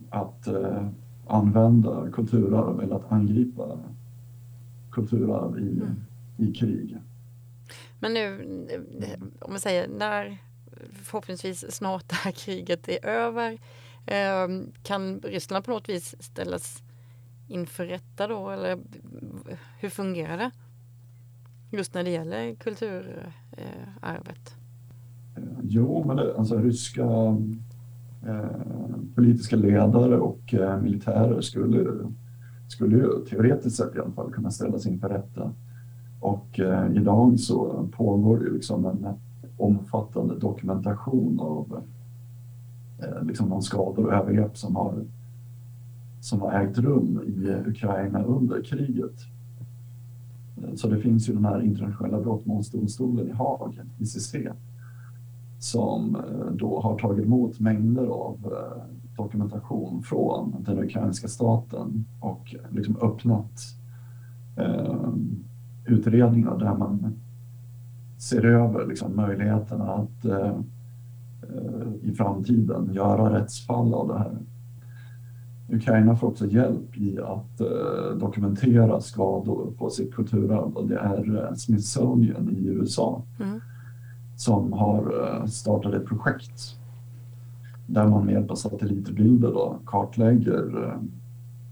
att 0.09 0.47
eh, 0.47 0.87
använda 1.27 2.09
kulturarv 2.11 2.81
eller 2.81 2.95
att 2.95 3.11
angripa 3.11 3.77
kulturarv 4.91 5.59
i, 5.59 5.71
mm. 5.71 5.95
i 6.37 6.53
krig. 6.53 6.97
Men 8.01 8.13
nu, 8.13 8.45
om 9.39 9.51
man 9.51 9.59
säger 9.59 9.87
när 9.87 10.37
förhoppningsvis 11.03 11.71
snart 11.71 12.09
det 12.09 12.15
här 12.15 12.31
kriget 12.31 12.89
är 12.89 13.05
över, 13.05 13.57
ehm, 14.05 14.71
kan 14.83 15.21
Ryssland 15.21 15.65
på 15.65 15.71
något 15.71 15.89
vis 15.89 16.15
ställas 16.19 16.83
inför 17.47 17.85
rätta 17.85 18.27
då? 18.27 18.49
Eller 18.49 18.79
hur 19.79 19.89
fungerar 19.89 20.37
det? 20.37 20.51
Just 21.71 21.93
när 21.93 22.03
det 22.03 22.09
gäller 22.09 22.55
kulturarvet. 22.55 24.55
Jo, 25.63 26.03
men 26.07 26.17
det, 26.17 26.37
alltså 26.37 26.57
ryska 26.57 27.03
eh, 28.27 28.61
politiska 29.15 29.55
ledare 29.55 30.17
och 30.17 30.53
eh, 30.53 30.81
militärer 30.81 31.41
skulle, 31.41 32.09
skulle 32.67 32.95
ju 32.95 33.25
teoretiskt 33.25 33.77
sett 33.77 33.95
i 33.95 33.99
alla 33.99 34.11
fall 34.11 34.31
kunna 34.31 34.51
ställas 34.51 34.85
inför 34.85 35.09
rätta. 35.09 35.53
Och 36.21 36.59
eh, 36.59 36.91
idag 36.95 37.39
så 37.39 37.87
pågår 37.91 38.39
det 38.39 38.49
liksom 38.49 38.85
en 38.85 39.07
omfattande 39.57 40.39
dokumentation 40.39 41.39
av 41.39 41.81
eh, 42.99 43.23
liksom 43.23 43.49
de 43.49 43.61
skador 43.61 44.05
och 44.05 44.13
övergrepp 44.13 44.57
som 44.57 44.75
har, 44.75 44.93
som 46.21 46.41
har 46.41 46.51
ägt 46.51 46.77
rum 46.77 47.21
i 47.25 47.69
Ukraina 47.69 48.23
under 48.23 48.63
kriget. 48.63 49.15
Eh, 50.57 50.75
så 50.75 50.87
det 50.87 50.97
finns 50.97 51.29
ju 51.29 51.33
den 51.33 51.45
här 51.45 51.61
internationella 51.61 52.19
brottmålsdomstolen 52.19 53.27
i 53.27 53.31
Haag, 53.31 53.79
ICC, 53.99 54.35
som 55.59 56.15
eh, 56.15 56.51
då 56.51 56.81
har 56.81 56.99
tagit 56.99 57.25
emot 57.25 57.59
mängder 57.59 58.05
av 58.05 58.37
eh, 58.45 58.83
dokumentation 59.15 60.03
från 60.03 60.55
den 60.65 60.79
ukrainska 60.79 61.27
staten 61.27 62.05
och 62.19 62.55
liksom 62.69 62.97
öppnat 63.01 63.51
utredningar 65.85 66.57
där 66.57 66.73
man 66.77 67.13
ser 68.17 68.45
över 68.45 68.87
liksom, 68.87 69.15
möjligheterna 69.15 69.93
att 69.93 70.25
eh, 70.25 70.59
i 72.01 72.13
framtiden 72.13 72.93
göra 72.93 73.39
rättsfall 73.39 73.93
av 73.93 74.07
det 74.07 74.17
här. 74.17 74.37
Ukraina 75.69 76.15
får 76.15 76.27
också 76.27 76.47
hjälp 76.47 76.97
i 76.97 77.19
att 77.19 77.61
eh, 77.61 78.17
dokumentera 78.19 79.01
skador 79.01 79.73
på 79.77 79.89
sitt 79.89 80.13
kulturarv 80.13 80.77
och 80.77 80.87
det 80.87 80.97
är 80.97 81.43
eh, 81.43 81.53
Smithsonian 81.55 82.49
i 82.49 82.67
USA 82.67 83.23
mm. 83.39 83.59
som 84.35 84.73
har 84.73 85.13
eh, 85.23 85.45
startat 85.45 85.93
ett 85.93 86.05
projekt 86.05 86.77
där 87.87 88.07
man 88.07 88.25
med 88.25 88.33
hjälp 88.33 88.51
av 88.51 88.55
satellitbilder 88.55 89.47
då 89.47 89.79
kartlägger 89.85 90.83
Eh, 90.83 91.20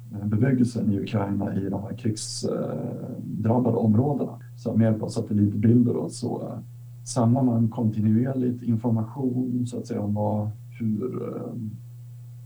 bebyggelsen 0.10 0.92
i 0.92 1.00
Ukraina 1.00 1.56
i 1.56 1.70
de 1.70 1.84
här 1.84 1.94
krigsdrabbade 1.98 3.78
områdena. 3.78 4.40
Så 4.58 4.74
med 4.74 4.86
hjälp 4.86 5.04
av 5.04 5.08
satellitbilder 5.08 5.96
och 5.96 6.12
så 6.12 6.42
eh, 6.42 6.60
samlar 7.06 7.44
man 7.44 7.70
kontinuerligt 7.70 8.64
information 8.64 9.66
så 9.68 9.78
att 9.78 9.88
säga 9.88 10.02
om 10.02 10.14
vad, 10.14 10.50
hur 10.80 11.36
eh, 11.36 11.54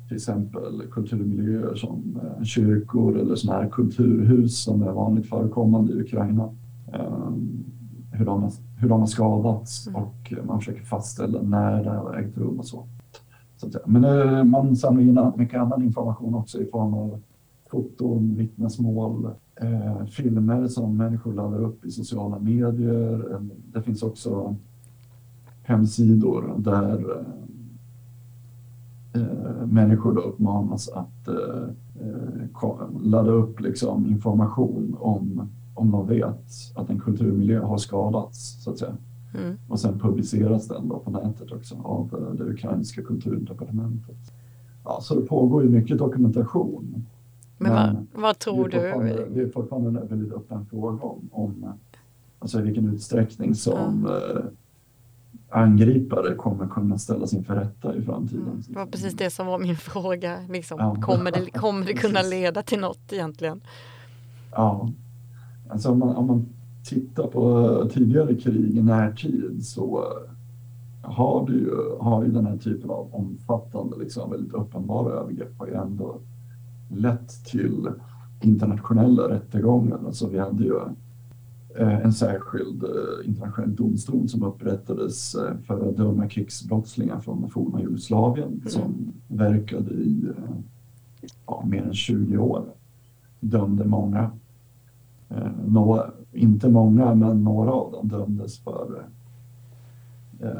till 0.08 0.15
exempel 0.15 0.84
kulturmiljöer 0.91 1.76
som 1.76 2.19
kyrkor 2.43 3.19
eller 3.19 3.36
sådana 3.36 3.62
här 3.62 3.69
kulturhus 3.69 4.63
som 4.63 4.84
är 4.84 4.91
vanligt 4.91 5.26
förekommande 5.26 5.93
i 5.93 6.02
Ukraina. 6.02 6.49
Hur 8.12 8.26
de, 8.26 8.49
hur 8.80 8.89
de 8.89 8.99
har 8.99 9.08
skadats 9.08 9.88
mm. 9.88 10.02
och 10.02 10.34
man 10.45 10.60
försöker 10.60 10.84
fastställa 10.84 11.41
när 11.41 11.84
det 11.84 11.89
har 11.89 12.13
ägt 12.13 12.38
rum 12.38 12.60
och 12.60 12.65
så 12.65 12.86
Men 13.86 14.49
man 14.49 14.76
samlar 14.76 15.02
in 15.02 15.32
mycket 15.38 15.60
annan 15.60 15.84
information 15.84 16.36
också 16.36 16.62
i 16.62 16.65
form 16.65 16.93
av 16.93 17.19
foton, 17.73 18.36
vittnesmål, 18.36 19.29
eh, 19.55 20.05
filmer 20.05 20.67
som 20.67 20.97
människor 20.97 21.33
laddar 21.33 21.63
upp 21.63 21.86
i 21.86 21.91
sociala 21.91 22.39
medier. 22.39 23.39
Det 23.73 23.81
finns 23.81 24.03
också 24.03 24.55
hemsidor 25.63 26.55
där, 26.57 27.25
eh, 29.13 29.65
människor 29.65 30.13
då 30.13 30.21
uppmanas 30.21 30.89
att 30.89 31.27
eh, 31.27 31.63
eh 31.99 32.89
ladda 33.03 33.31
upp 33.31 33.59
liksom 33.59 34.05
information 34.05 34.95
om, 34.99 35.49
om 35.75 35.91
de 35.91 36.07
vet 36.07 36.45
att 36.75 36.89
en 36.89 36.99
kulturmiljö 36.99 37.59
har 37.59 37.77
skadats 37.77 38.63
så 38.63 38.71
att 38.71 38.77
säga. 38.77 38.97
Mm. 39.33 39.57
Och 39.67 39.79
sen 39.79 39.99
publiceras 39.99 40.67
den 40.67 40.88
då 40.88 40.99
på 40.99 41.12
nätet 41.12 41.51
också 41.51 41.75
av 41.83 42.09
eh, 42.13 42.36
det 42.38 42.43
ukrainska 42.43 43.01
kulturdepartementet. 43.01 44.17
Ja, 44.83 44.99
så 45.01 45.15
det 45.15 45.25
pågår 45.25 45.63
ju 45.63 45.69
mycket 45.69 45.97
dokumentation. 45.97 47.05
Men, 47.63 47.73
Men 47.73 48.08
vad, 48.13 48.21
vad, 48.21 48.39
tror 48.39 48.69
det 48.69 48.78
du? 48.78 49.36
Det 49.36 49.41
är 49.41 49.49
fortfarande 49.49 50.02
en 50.02 50.08
väldigt 50.08 50.34
öppen 50.34 50.65
fråga 50.65 51.04
om, 51.04 51.30
om 51.32 51.73
alltså 52.39 52.60
i 52.60 52.62
vilken 52.62 52.89
utsträckning 52.93 53.56
som 53.56 54.06
eh, 54.06 54.43
angripare 55.49 56.36
kommer 56.36 56.67
kunna 56.67 56.97
ställas 56.97 57.34
inför 57.34 57.56
rätta 57.56 57.95
i 57.95 58.02
framtiden. 58.02 58.43
Mm. 58.43 58.63
Det 58.67 58.76
var 58.76 58.86
precis 58.86 59.13
det 59.13 59.30
som 59.30 59.47
var 59.47 59.60
min 59.60 59.78
fråga. 59.93 60.38
Liksom. 60.49 60.80
Ja. 60.80 60.95
Kommer, 61.02 61.32
det, 61.32 61.52
kommer 61.52 61.86
det 61.86 61.93
kunna 61.93 62.21
leda 62.30 62.63
till 62.63 62.80
något 62.80 63.13
egentligen? 63.13 63.62
Ja, 64.52 64.89
alltså 65.69 65.89
om 65.91 65.99
man, 65.99 66.15
om 66.15 66.28
man 66.28 66.45
tittar 66.86 67.28
på 67.28 67.89
tidigare 67.93 68.36
krig 68.36 68.78
i 68.78 68.82
närtid 68.82 69.65
så 69.65 70.06
har, 71.02 71.47
du 71.47 71.54
ju, 71.54 71.97
har 71.99 72.23
ju 72.23 72.32
den 72.32 72.45
här 72.45 72.58
typen 72.58 72.89
av 72.89 73.15
omfattande, 73.15 73.97
liksom, 73.97 74.32
väldigt 74.32 74.54
uppenbara 74.54 75.13
övergrepp 75.13 75.60
har 75.60 75.67
ju 75.67 75.73
ändå 75.73 76.19
lett 76.95 77.45
till 77.45 77.89
internationella 78.41 79.29
rättegångar. 79.29 79.99
Alltså 80.06 80.29
vi 80.29 80.39
hade 80.39 80.63
ju 80.63 80.79
eh, 81.75 82.06
en 82.06 82.13
särskild 82.13 82.84
eh, 82.84 83.27
internationell 83.27 83.75
domstol 83.75 84.29
som 84.29 84.43
upprättades 84.43 85.36
eh, 85.36 85.58
för 85.67 85.89
att 85.89 85.97
döma 85.97 86.27
krigsbrottslingar 86.27 87.19
från 87.19 87.41
det 87.41 87.49
forna 87.49 87.82
Jugoslavien 87.82 88.47
mm. 88.47 88.67
som 88.67 89.13
verkade 89.27 89.93
i 89.93 90.32
ja, 91.47 91.63
mer 91.65 91.84
än 91.84 91.93
20 91.93 92.38
år. 92.38 92.65
Dömde 93.39 93.86
många. 93.86 94.32
Några, 95.67 96.12
inte 96.32 96.69
många, 96.69 97.15
men 97.15 97.43
några 97.43 97.71
av 97.71 97.91
dem 97.91 98.08
dömdes 98.08 98.60
för 98.60 99.06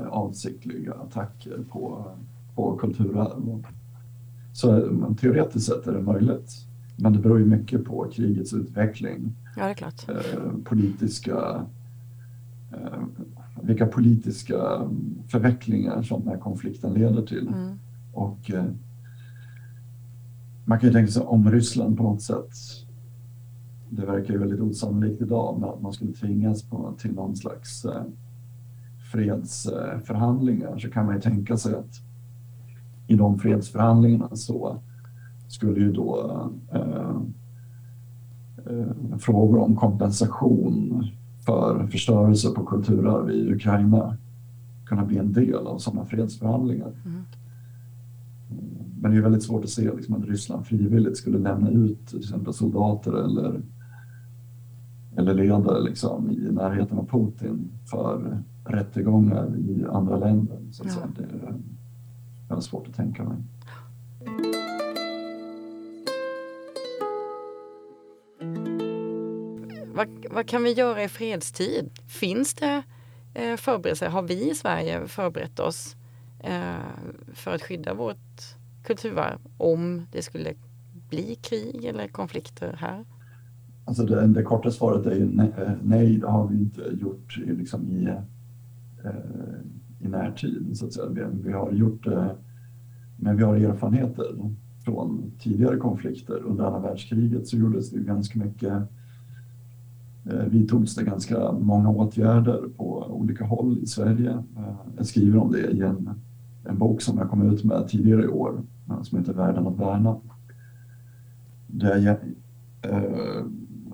avsiktliga 0.10 0.93
attacker 0.93 1.63
på, 1.69 2.06
på 2.56 2.78
kulturarv. 2.78 3.63
Så 4.54 4.72
men, 4.92 5.16
teoretiskt 5.16 5.68
sett 5.68 5.88
är 5.88 5.94
det 5.94 6.02
möjligt. 6.02 6.52
Men 6.98 7.13
det 7.13 7.20
beror 7.20 7.39
ju 7.39 7.46
mycket 7.46 7.86
på 7.86 8.10
krigets 8.13 8.54
utveckling. 8.54 9.36
Ja, 9.58 9.63
det 9.63 9.70
är 9.70 9.74
klart. 9.74 10.10
Eh, 10.10 10.52
politiska, 10.63 11.66
eh, 12.72 13.04
vilka 13.62 13.88
politiska 13.88 14.89
förvecklingar 15.28 16.02
som 16.02 16.20
den 16.20 16.30
här 16.30 16.39
konflikten 16.39 16.94
leder 16.94 17.26
till. 17.26 17.48
Mm. 17.48 17.80
Och 18.13 18.52
eh, 18.52 18.66
man 20.66 20.80
kan 20.80 20.89
ju 20.89 20.94
tänka 20.94 21.12
sig 21.12 21.22
om 21.22 21.52
Ryssland 21.52 21.98
på 21.98 22.04
något 22.04 22.22
sätt 22.22 22.50
det 23.96 24.06
verkar 24.06 24.34
ju 24.34 24.39
väldigt 24.39 24.60
osannolikt 24.60 25.22
idag, 25.22 25.60
men 25.60 25.70
att 25.70 25.82
man 25.82 25.94
skulle 25.94 26.13
tvingas 26.13 26.63
på, 26.63 26.94
till 26.98 27.13
någon 27.13 27.36
slags 27.36 27.86
eh, 27.86 28.04
fredsförhandlingar 29.12 30.78
så 30.78 30.89
kan 30.89 31.06
man 31.06 31.16
ju 31.16 31.22
tänka 31.22 31.58
sig 31.58 31.76
att 31.76 32.02
i 33.08 33.16
de 33.16 33.39
fredsförhandlingarna 33.39 34.36
så 34.36 34.78
skulle 35.48 35.80
ju 35.80 35.92
då 35.92 36.42
eh, 36.72 37.16
eh, 38.66 39.18
frågor 39.20 39.60
om 39.60 39.76
kompensation 39.76 41.06
för 41.46 41.88
förstörelse 41.88 42.50
på 42.50 42.66
kulturarv 42.66 43.30
i 43.30 43.54
Ukraina 43.54 44.18
kunna 44.86 45.06
bli 45.06 45.18
en 45.18 45.34
del 45.34 45.68
av 45.68 45.78
sådana 45.78 46.06
fredsförhandlingar. 46.06 46.92
Mm. 47.06 47.24
Men 49.02 49.12
det 49.12 49.18
är 49.18 49.22
väldigt 49.22 49.44
svårt 49.44 49.63
att 49.63 49.70
se 49.70 49.92
liksom, 49.96 50.16
att 50.16 50.26
Ryssland 50.26 50.66
frivilligt 50.66 51.18
skulle 51.18 51.38
lämna 51.38 51.70
ut 51.70 52.08
till 52.08 52.20
exempel 52.20 52.54
soldater 52.54 53.13
eller, 53.13 53.62
eller 55.16 55.34
ledare 55.34 55.84
liksom, 55.84 56.32
i 56.32 56.52
närheten 56.52 56.98
av 56.98 57.08
Putin 57.08 57.72
för 57.86 58.44
rättegångar 58.66 59.58
i 59.58 59.86
andra 59.92 60.18
länder. 60.18 60.58
Så 60.72 60.84
att 60.84 60.89
ja. 60.89 60.96
säga. 60.96 61.08
Det 61.18 61.54
är 62.46 62.50
väldigt 62.50 62.66
svårt 62.66 62.88
att 62.88 62.96
tänka 62.96 63.24
mig. 63.24 63.38
Vad, 69.96 70.08
vad, 70.32 70.48
kan 70.48 70.64
vi 70.64 70.74
göra 70.74 71.04
i 71.04 71.08
fredstid? 71.08 71.90
Finns 72.08 72.54
det 72.54 72.84
eh, 73.34 73.56
förberedelser? 73.58 74.10
Har 74.10 74.22
vi 74.22 74.52
i 74.52 74.56
Sverige 74.56 75.08
förberett 75.08 75.60
oss 75.60 75.96
eh, 76.40 76.76
för 77.34 77.56
att 77.56 77.62
skydda 77.62 77.94
vårt 77.94 78.56
kulturarv 78.84 79.40
om 79.58 80.06
det 80.12 80.22
skulle 80.22 80.54
bli 81.10 81.36
krig 81.36 81.86
eller 81.86 82.08
konflikter 82.08 82.76
här? 82.80 83.06
Alltså 83.86 84.04
det, 84.04 84.28
det 84.28 84.44
korta 84.44 84.72
svaret 84.72 85.06
är 85.06 85.16
ju 85.16 85.26
nej, 85.26 85.54
eh, 85.58 85.72
nej, 85.84 86.18
det 86.18 86.28
har 86.28 86.48
vi 86.48 86.58
inte 86.58 86.82
gjort 86.82 87.38
liksom 87.38 87.88
i 87.88 88.10
Eh, 89.06 89.12
i 90.04 90.08
närtid 90.08 90.78
så 90.78 90.86
att 90.86 90.94
säga. 90.94 91.10
Vi, 91.10 91.22
vi 91.44 91.52
har 91.52 91.72
gjort 91.72 92.04
det, 92.04 92.36
men 93.18 93.38
vi 93.38 93.44
har 93.44 93.56
erfarenheter 93.56 94.36
från 94.86 95.32
tidigare 95.39 95.78
konflikter. 95.78 96.44
Under 96.44 96.63
andra 96.63 96.80
världskriget 96.80 97.48
så 97.48 97.58
gjordes 97.58 97.89
det 97.89 98.00
ganska 98.00 98.39
mycket 98.39 98.74
eh, 100.32 100.46
vidtogs 100.48 100.96
det 100.96 101.04
ganska 101.04 101.52
många 101.52 101.89
åtgärder 101.89 102.63
på 102.78 103.06
olika 103.10 103.46
håll 103.46 103.80
i 103.84 103.86
Sverige. 103.86 104.32
Eh, 104.32 104.76
jag 104.98 105.06
skriver 105.06 105.39
om 105.39 105.52
det 105.52 105.72
i 105.72 105.82
en, 105.82 106.10
en 106.66 106.78
bok 106.78 107.02
som 107.02 107.18
jag 107.18 107.30
kom 107.30 107.52
ut 107.52 107.63
med 107.63 107.88
tidigare 107.88 108.24
i 108.24 108.28
år 108.28 108.62
som 109.04 109.18
heter 109.18 109.34
Världen 109.34 109.68
att 109.68 109.80
värna. 109.80 110.20
Där 111.68 111.98
jag 111.98 112.18
eh, 112.82 113.46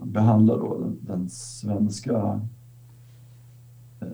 behandlar 0.04 0.58
då 0.58 0.92
den, 1.02 1.30
svenska 1.30 2.14
Eh, 2.14 2.59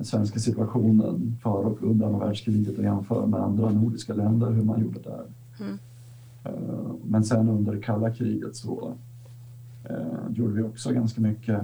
svenska 0.01 0.39
situationen 0.39 1.37
före 1.43 1.65
och 1.65 1.83
under 1.83 2.05
andra 2.05 2.25
världskriget 2.25 2.77
och 2.77 2.83
jämföra 2.83 3.25
med 3.25 3.39
andra 3.39 3.69
nordiska 3.69 4.13
länder, 4.13 4.51
hur 4.51 4.63
man 4.63 4.81
gjorde 4.81 4.99
där. 4.99 5.25
Mm. 5.59 5.77
Eh, 6.43 6.91
men 7.03 7.23
sen 7.23 7.49
under 7.49 7.81
kalla 7.81 8.11
kriget 8.11 8.55
så 8.55 8.93
eh, 9.89 10.33
gjorde 10.33 10.53
vi 10.53 10.63
också 10.63 10.93
ganska 10.93 11.21
mycket 11.21 11.61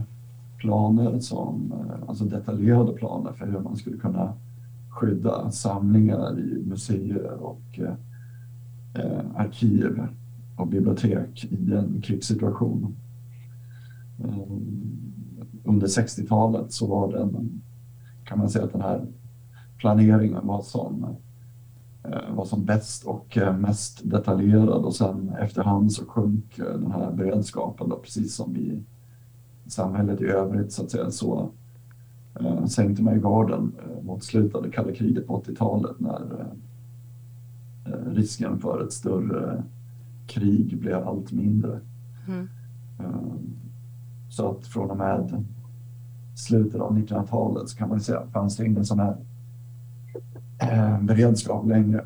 planer, 0.58 1.20
som, 1.20 1.74
alltså 2.08 2.26
detaljerade 2.26 2.94
planer 2.94 3.34
för 3.34 3.46
hur 3.46 3.60
man 3.60 3.78
skulle 3.78 3.98
kunna 3.98 4.34
skydda 4.90 5.52
samlingar 5.52 6.40
i 6.40 6.64
museer 6.66 7.34
och 7.34 7.80
eh, 7.80 9.26
arkiv 9.36 10.08
och 10.58 10.68
bibliotek 10.68 11.44
i 11.44 11.74
en 11.74 12.02
krigssituation. 12.02 12.96
Under 15.64 15.88
60-talet 15.88 16.72
så 16.72 16.88
var 16.88 17.12
det 17.12 17.20
en 17.20 17.62
kan 18.32 18.40
man 18.40 18.50
säga 18.50 18.66
att 18.66 18.72
den 18.72 18.82
här 18.82 19.08
planeringen 19.78 20.48
var 20.48 20.62
som, 20.62 21.16
eh, 22.04 22.36
var 22.36 22.46
som 22.46 22.66
bäst 22.66 23.06
och 23.06 23.38
eh, 23.38 23.58
mest 23.58 24.02
detaljerad 24.04 24.86
och 24.86 24.96
sen 24.96 25.30
efterhand 25.40 25.92
så 25.92 26.06
sjönk 26.06 26.60
eh, 26.60 26.66
den 26.66 26.92
här 26.92 27.12
beredskapen 27.12 27.90
då, 27.90 27.96
precis 27.96 28.36
som 28.36 28.58
i 28.58 28.84
samhället 29.68 30.22
i 30.22 30.26
övrigt 30.26 30.72
så 30.72 30.84
att 30.84 30.92
säga 30.92 31.12
så 31.12 31.50
eh, 32.40 32.66
sänkte 32.66 33.04
man 33.04 33.14
ju 33.14 33.22
garden 33.22 33.72
eh, 33.80 34.04
mot 34.04 34.24
slutet 34.24 34.56
av 34.56 34.64
det 34.64 34.72
kalla 34.72 34.92
kriget 34.92 35.28
på 35.28 35.42
80-talet 35.42 36.00
när 36.00 36.48
eh, 37.86 38.12
risken 38.14 38.60
för 38.60 38.84
ett 38.84 38.94
större 38.94 39.64
krig 40.28 40.80
blev 40.80 41.08
allt 41.08 41.32
mindre. 41.32 41.80
Mm. 42.28 42.48
så 44.30 44.52
att 44.52 44.68
från 44.68 44.92
och 44.92 44.98
med 44.98 45.46
slutet 46.36 46.82
av 46.82 46.98
1900-talet 46.98 47.70
så 47.70 47.78
kan 47.78 47.90
man 47.90 48.00
säga 48.00 48.28
fanns 48.34 48.58
det 48.58 48.66
ingen 48.66 48.86
sån 48.86 49.00
här 49.00 49.18
eh, 50.62 51.02
beredskap 51.02 51.68
längre. 51.68 52.06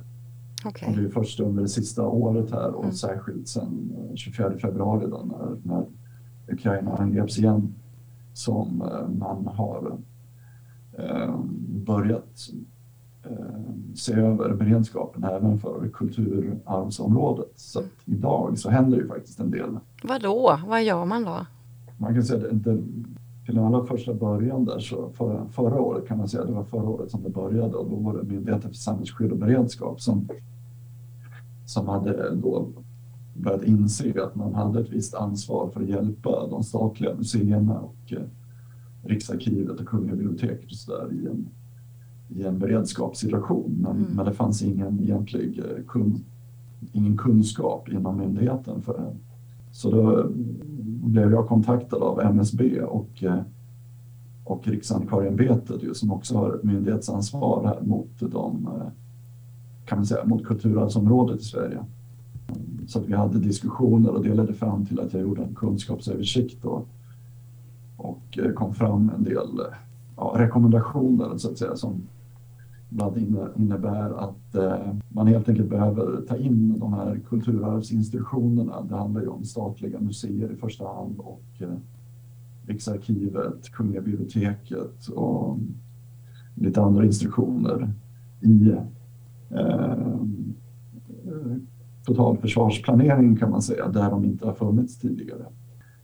Okay. 0.66 0.90
Och 0.90 0.98
det 0.98 1.06
är 1.06 1.10
först 1.10 1.40
under 1.40 1.62
det 1.62 1.70
sista 1.70 2.08
året 2.08 2.52
här 2.52 2.76
och 2.76 2.84
mm. 2.84 2.96
särskilt 2.96 3.48
sedan 3.48 3.92
24 4.16 4.48
eh, 4.48 4.58
februari 4.58 5.08
då, 5.10 5.26
när, 5.26 5.58
när 5.64 5.86
Ukraina 6.54 6.96
angreps 6.96 7.38
igen 7.38 7.74
som 8.34 8.82
eh, 8.82 9.08
man 9.08 9.48
har 9.48 9.98
eh, 10.98 11.36
börjat 11.86 12.50
eh, 13.24 13.96
se 13.96 14.14
över 14.14 14.54
beredskapen 14.54 15.24
även 15.24 15.60
för 15.60 15.90
kulturarvsområdet. 15.94 17.52
Så 17.56 17.80
att 17.80 17.92
idag 18.06 18.60
så 18.60 18.70
händer 18.70 18.98
ju 18.98 19.08
faktiskt 19.08 19.40
en 19.40 19.52
del. 19.52 19.80
Vad 20.04 20.22
då? 20.22 20.60
Vad 20.68 20.84
gör 20.84 21.06
man 21.06 21.24
då? 21.24 21.46
Man 21.98 22.14
kan 22.14 22.24
säga 22.24 22.48
att 22.52 22.64
det, 22.64 22.84
till 23.46 23.56
den 23.56 23.64
allra 23.64 23.86
första 23.86 24.14
början 24.14 24.66
där 24.66 24.80
så 24.80 25.10
för, 25.10 25.46
förra 25.52 25.82
året 25.82 26.08
kan 26.08 26.18
man 26.18 26.30
säga, 26.30 26.46
det 26.46 26.52
var 26.52 26.64
förra 26.64 26.90
året 26.90 27.12
som 27.12 27.24
det 27.24 27.30
började 27.30 27.76
och 27.76 27.90
då 27.90 27.96
var 27.96 28.18
det 28.18 28.24
Myndigheten 28.24 28.70
för 28.70 28.78
samhällsskydd 28.78 29.32
och 29.32 29.38
beredskap 29.38 30.02
som, 30.02 30.28
som 31.66 31.88
hade 31.88 32.36
då 32.36 32.68
börjat 33.34 33.64
inse 33.64 34.24
att 34.24 34.36
man 34.36 34.54
hade 34.54 34.80
ett 34.80 34.90
visst 34.90 35.16
ansvar 35.16 35.70
för 35.74 35.82
att 35.82 35.90
hjälpa 35.90 36.48
de 36.48 36.64
statliga 36.64 37.16
museerna 37.16 37.80
och 37.80 38.14
eh, 38.14 38.22
Riksarkivet 39.04 39.80
och 39.80 39.88
Kungliga 39.88 40.16
biblioteket 40.16 40.66
och 40.66 40.78
så 40.78 40.92
där 40.92 41.14
i 41.14 41.28
en, 41.28 41.50
i 42.30 42.44
en 42.44 42.60
beredskapssituation. 42.60 43.78
Men, 43.82 43.98
mm. 43.98 44.12
men 44.16 44.26
det 44.26 44.34
fanns 44.34 44.64
ingen 44.64 45.00
egentlig 45.00 45.60
eh, 45.60 45.84
kun, 45.88 46.24
ingen 46.94 47.18
kunskap 47.18 47.90
inom 47.90 48.18
myndigheten 48.18 48.82
för. 48.82 49.14
Så 49.76 49.92
då 49.92 50.28
blev 51.08 51.32
jag 51.32 51.48
kontaktad 51.48 52.04
av 52.04 52.22
MSB 52.22 52.82
och, 52.82 53.24
eh, 53.24 53.42
och 54.44 54.68
Riksantikvarieämbetet 54.68 55.98
som 55.98 56.12
också 56.12 56.38
har 56.38 56.60
myndighetsansvar 56.64 57.66
här 57.66 57.82
mot 57.82 58.10
de, 58.20 58.68
eh, 58.68 58.88
kan 59.86 59.98
man 59.98 60.06
säga, 60.06 60.26
mot 60.26 60.46
kulturarvsområdet 60.46 61.42
i 61.42 61.44
Sverige. 61.44 61.80
Så 62.88 63.00
att 63.00 63.06
vi 63.06 63.14
hade 63.14 63.40
diskussioner 63.40 64.10
och 64.10 64.24
det 64.24 64.34
ledde 64.34 64.54
fram 64.54 64.86
till 64.86 65.00
att 65.00 65.14
jag 65.14 65.22
gjorde 65.22 65.44
en 65.44 65.56
kunskapsöversikt 65.56 66.66
och, 66.66 66.88
och 67.98 68.38
eh, 68.38 68.52
kom 68.52 68.74
fram 68.74 69.12
en 69.18 69.24
del 69.24 69.62
ja, 70.18 70.34
rekommendationer 70.36 71.38
så 71.38 71.52
att 71.52 71.58
säga 71.58 71.76
som 71.76 72.02
bland 72.90 73.18
innebär 73.58 74.10
att 74.10 74.56
eh, 74.56 74.96
man 75.10 75.28
helt 75.28 75.50
enkelt 75.50 75.70
behöver 75.70 76.22
ta 76.22 76.38
in 76.38 76.80
de 76.80 76.94
här 76.94 77.20
kulturarvsinstitutionerna. 77.30 78.82
Det 78.82 78.96
handlar 78.96 79.22
ju 79.22 79.28
om 79.28 79.44
statliga 79.44 80.00
museer 80.00 80.52
i 80.52 80.56
första 80.56 80.88
hand 80.88 81.20
och 81.20 81.44
eh, 81.60 81.78
Riksarkivet, 82.68 83.72
Kungliga 83.72 84.02
biblioteket 84.02 85.08
och 85.08 85.58
lite 86.56 86.82
andra 86.82 87.06
institutioner 87.06 87.94
i 88.42 88.76
eh, 89.50 90.18
totalförsvarsplanering 92.06 93.36
kan 93.36 93.52
man 93.52 93.62
säga, 93.62 93.88
där 93.88 94.10
de 94.10 94.26
inte 94.26 94.46
har 94.46 94.54
funnits 94.54 95.00
tidigare. 95.00 95.46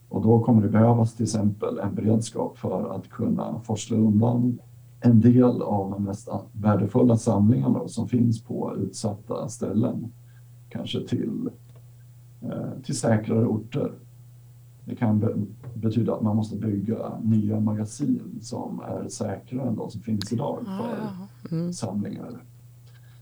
Och 0.09 0.21
då 0.21 0.39
kommer 0.39 0.61
det 0.61 0.69
behövas 0.69 1.15
till 1.15 1.23
exempel 1.23 1.79
en 1.79 1.95
beredskap 1.95 2.57
för 2.57 2.95
att 2.95 3.09
kunna 3.09 3.59
forsla 3.59 3.97
undan 3.97 4.59
en 5.01 5.21
del 5.21 5.61
av 5.61 5.91
de 5.91 6.03
mest 6.03 6.29
värdefulla 6.51 7.17
samlingarna 7.17 7.87
som 7.87 8.07
finns 8.07 8.41
på 8.41 8.75
utsatta 8.77 9.49
ställen. 9.49 10.11
Kanske 10.69 11.07
till, 11.07 11.49
eh, 12.41 12.81
till 12.83 12.97
säkrare 12.99 13.45
orter. 13.45 13.91
Det 14.85 14.95
kan 14.95 15.19
be 15.19 15.35
betyda 15.73 16.13
att 16.13 16.21
man 16.21 16.35
måste 16.35 16.55
bygga 16.55 17.19
nya 17.23 17.59
magasin 17.59 18.39
som 18.41 18.79
är 18.79 19.07
säkrare 19.09 19.67
än 19.67 19.75
de 19.75 19.89
som 19.89 20.01
finns 20.01 20.33
idag 20.33 20.59
för 20.65 21.55
mm. 21.55 21.73
samlingar. 21.73 22.43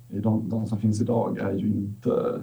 De, 0.08 0.50
de 0.50 0.66
som 0.68 0.78
finns 0.78 1.02
idag 1.02 1.38
är 1.38 1.54
ju 1.54 1.68
inte 1.68 2.42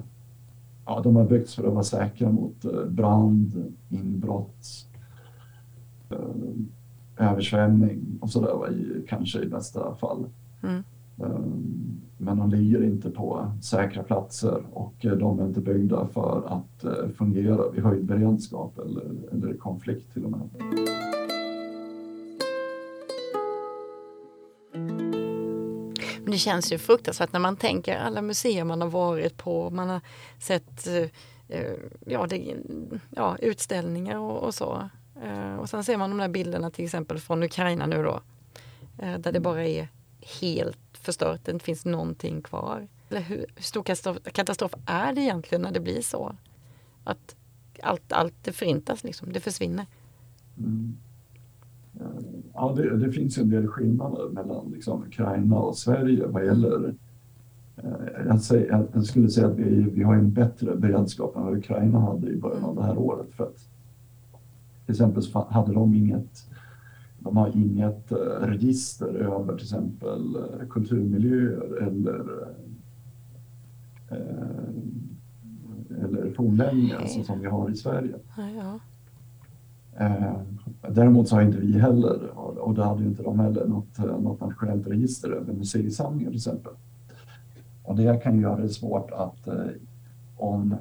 ja, 0.87 1.01
de 1.01 1.17
har 1.17 1.25
byggts 1.25 1.55
för 1.55 1.67
att 1.67 1.73
vara 1.73 1.85
säkra 1.85 2.33
mot 2.33 2.65
eh, 2.65 2.85
brand, 2.85 3.75
inbrott, 3.89 4.87
eh, 6.11 6.19
översvämning 7.19 8.19
och 8.21 8.31
sådär, 8.31 8.77
kanske 9.09 9.43
i 9.43 9.47
bästa 9.47 9.95
fall. 9.95 10.27
Mm. 10.63 10.85
Eh, 11.21 11.41
men 12.19 12.39
de 12.39 12.51
ligger 12.51 12.85
inte 12.85 13.11
på 13.11 13.53
säkra 13.63 14.03
platser 14.03 14.63
och 14.73 14.95
de 15.01 15.41
är 15.41 15.45
inte 15.45 15.61
byggda 15.61 16.07
för 16.07 16.43
att 16.47 17.15
fungera 17.17 17.71
vid 17.71 17.85
höjd 17.85 18.05
beredskap 18.05 18.79
eller, 18.79 19.05
eller 19.33 19.55
konflikt 19.57 20.13
till 20.13 20.25
och 20.25 20.31
med. 20.31 20.51
Men 26.27 26.33
det 26.33 26.39
känns 26.39 26.73
ju 26.73 26.79
fruktansvärt 26.79 27.33
när 27.33 27.41
man 27.41 27.57
tänker 27.57 27.97
alla 27.97 28.23
museer 28.23 28.65
man 28.65 28.81
har 28.81 28.89
varit 28.89 29.37
på, 29.37 29.71
man 29.71 29.89
har 29.89 30.01
sett 30.41 30.87
eh, 31.49 31.73
ja, 32.07 32.27
det, 32.27 32.55
ja, 33.11 33.37
utställningar 33.39 34.19
och, 34.19 34.43
och 34.43 34.55
så. 34.55 34.89
Eh, 35.23 35.57
och 35.57 35.69
sen 35.69 35.85
ser 35.85 35.97
man 35.97 36.11
de 36.11 36.19
där 36.19 36.29
bilderna 36.29 36.71
till 36.71 36.85
exempel 36.85 37.19
från 37.19 37.43
Ukraina 37.43 37.87
nu 37.87 38.03
då. 38.03 38.21
Eh, 38.99 39.19
där 39.19 39.33
det 39.33 39.41
bara 39.41 39.65
är 39.65 39.89
helt 40.41 40.79
förstört, 40.93 41.41
det 41.45 41.53
inte 41.53 41.65
finns 41.65 41.85
någonting 41.85 42.43
kvar. 42.43 42.89
Eller 43.11 43.21
hur, 43.21 43.37
hur 43.37 43.63
stor 43.63 43.83
katastrof, 43.83 44.19
katastrof, 44.33 44.75
är 44.87 45.13
det 45.13 45.21
egentligen 45.21 45.63
när 45.63 45.73
det 45.73 45.81
blir 45.81 46.01
så? 46.01 46.37
Att 47.05 47.37
allt, 47.83 48.13
allt 48.13 48.35
det 48.43 48.53
förintas, 48.53 49.05
liksom, 49.05 49.33
det 49.33 49.41
försvinner. 49.41 49.87
Mm. 50.59 50.97
Ja, 52.55 52.75
det, 52.77 52.97
det, 52.97 53.13
finns 53.13 53.39
en 53.39 53.51
del 53.51 53.67
skillnader 53.67 54.29
mellan 54.29 54.71
liksom, 54.71 55.03
Ukraina 55.03 55.57
och 55.57 55.77
Sverige 55.77 56.27
vad 56.27 56.45
gäller 56.45 56.95
eh, 57.77 57.91
jag, 58.27 58.41
säger, 58.41 58.89
jag, 58.95 59.05
skulle 59.05 59.29
säga 59.29 59.47
att 59.47 59.59
vi, 59.59 59.91
vi 59.95 60.03
har 60.03 60.15
en 60.15 60.33
bättre 60.33 60.77
beredskap 60.77 61.37
än 61.37 61.43
vad 61.43 61.59
Ukraina 61.59 62.01
hade 62.01 62.29
i 62.29 62.37
början 62.37 62.65
av 62.65 62.77
det 62.77 62.83
här 62.83 62.99
året. 62.99 63.27
För 63.31 63.45
att, 63.45 63.69
till 64.87 64.93
exempel 64.93 65.23
så 65.23 65.47
hade 65.51 65.73
de 65.73 65.95
inget, 65.95 66.47
de 67.19 67.37
har 67.37 67.57
inget 67.57 68.13
eh, 68.13 68.17
register 68.41 69.07
över 69.07 69.57
till 69.57 69.65
exempel 69.65 70.37
eh, 70.37 70.69
kulturmiljöer 70.69 71.83
eller 71.83 72.47
eller 76.03 76.31
fornlämningar 76.31 76.97
okay. 76.97 77.25
som 77.25 77.41
vi 77.41 77.47
har 77.47 77.71
i 77.71 77.77
Sverige. 77.77 78.15
Ja. 78.37 78.79
Eh, 79.99 80.41
däremot 80.89 81.29
så 81.29 81.35
har 81.35 81.43
inte 81.43 81.59
vi 81.59 81.79
heller, 81.79 82.39
och 82.39 82.75
det 82.75 82.85
hade 82.85 83.05
inte 83.05 83.23
de 83.23 83.41
heller, 83.41 83.67
något, 83.67 83.99
något 83.99 84.41
nationellt 84.41 84.87
register 84.87 85.31
över 85.31 85.53
museisamlingar 85.53 86.31
till 86.31 86.37
exempel. 86.37 86.73
Och 87.83 87.97
det 87.97 88.23
kan 88.23 88.41
göra 88.41 88.61
det 88.61 88.69
svårt 88.69 89.11
att 89.11 89.47
eh, 89.47 89.55
om, 90.37 90.77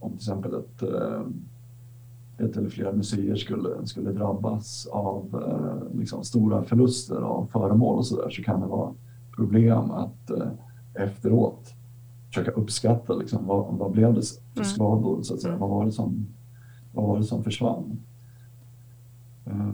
om 0.00 0.10
till 0.10 0.18
exempel 0.18 0.54
ett, 0.54 0.82
eh, 0.82 1.22
ett 2.40 2.56
eller 2.56 2.68
flera 2.68 2.92
museer 2.92 3.36
skulle, 3.36 3.86
skulle 3.86 4.12
drabbas 4.12 4.86
av 4.86 5.42
liksom, 5.94 6.24
stora 6.24 6.62
förluster 6.62 7.16
av 7.16 7.46
föremål 7.52 7.98
och 7.98 8.06
så 8.06 8.22
där 8.22 8.30
så 8.30 8.42
kan 8.42 8.60
det 8.60 8.66
vara 8.66 8.94
problem 9.36 9.90
att 9.90 10.30
efteråt 10.94 11.74
försöka 12.30 12.50
uppskatta 12.50 13.14
liksom, 13.14 13.46
vad, 13.46 13.74
vad 13.74 13.90
blev 13.90 14.14
det 14.14 14.22
för 14.54 14.60
mm. 14.60 14.64
skador, 14.64 15.22
så 15.22 15.34
att 15.34 15.40
säga. 15.40 15.54
Mm. 15.54 15.60
Vad, 15.60 15.70
var 15.70 15.84
det 15.84 15.92
som, 15.92 16.26
vad 16.94 17.06
var 17.06 17.18
det 17.18 17.24
som 17.24 17.44
försvann? 17.44 17.98
Eh, 19.44 19.68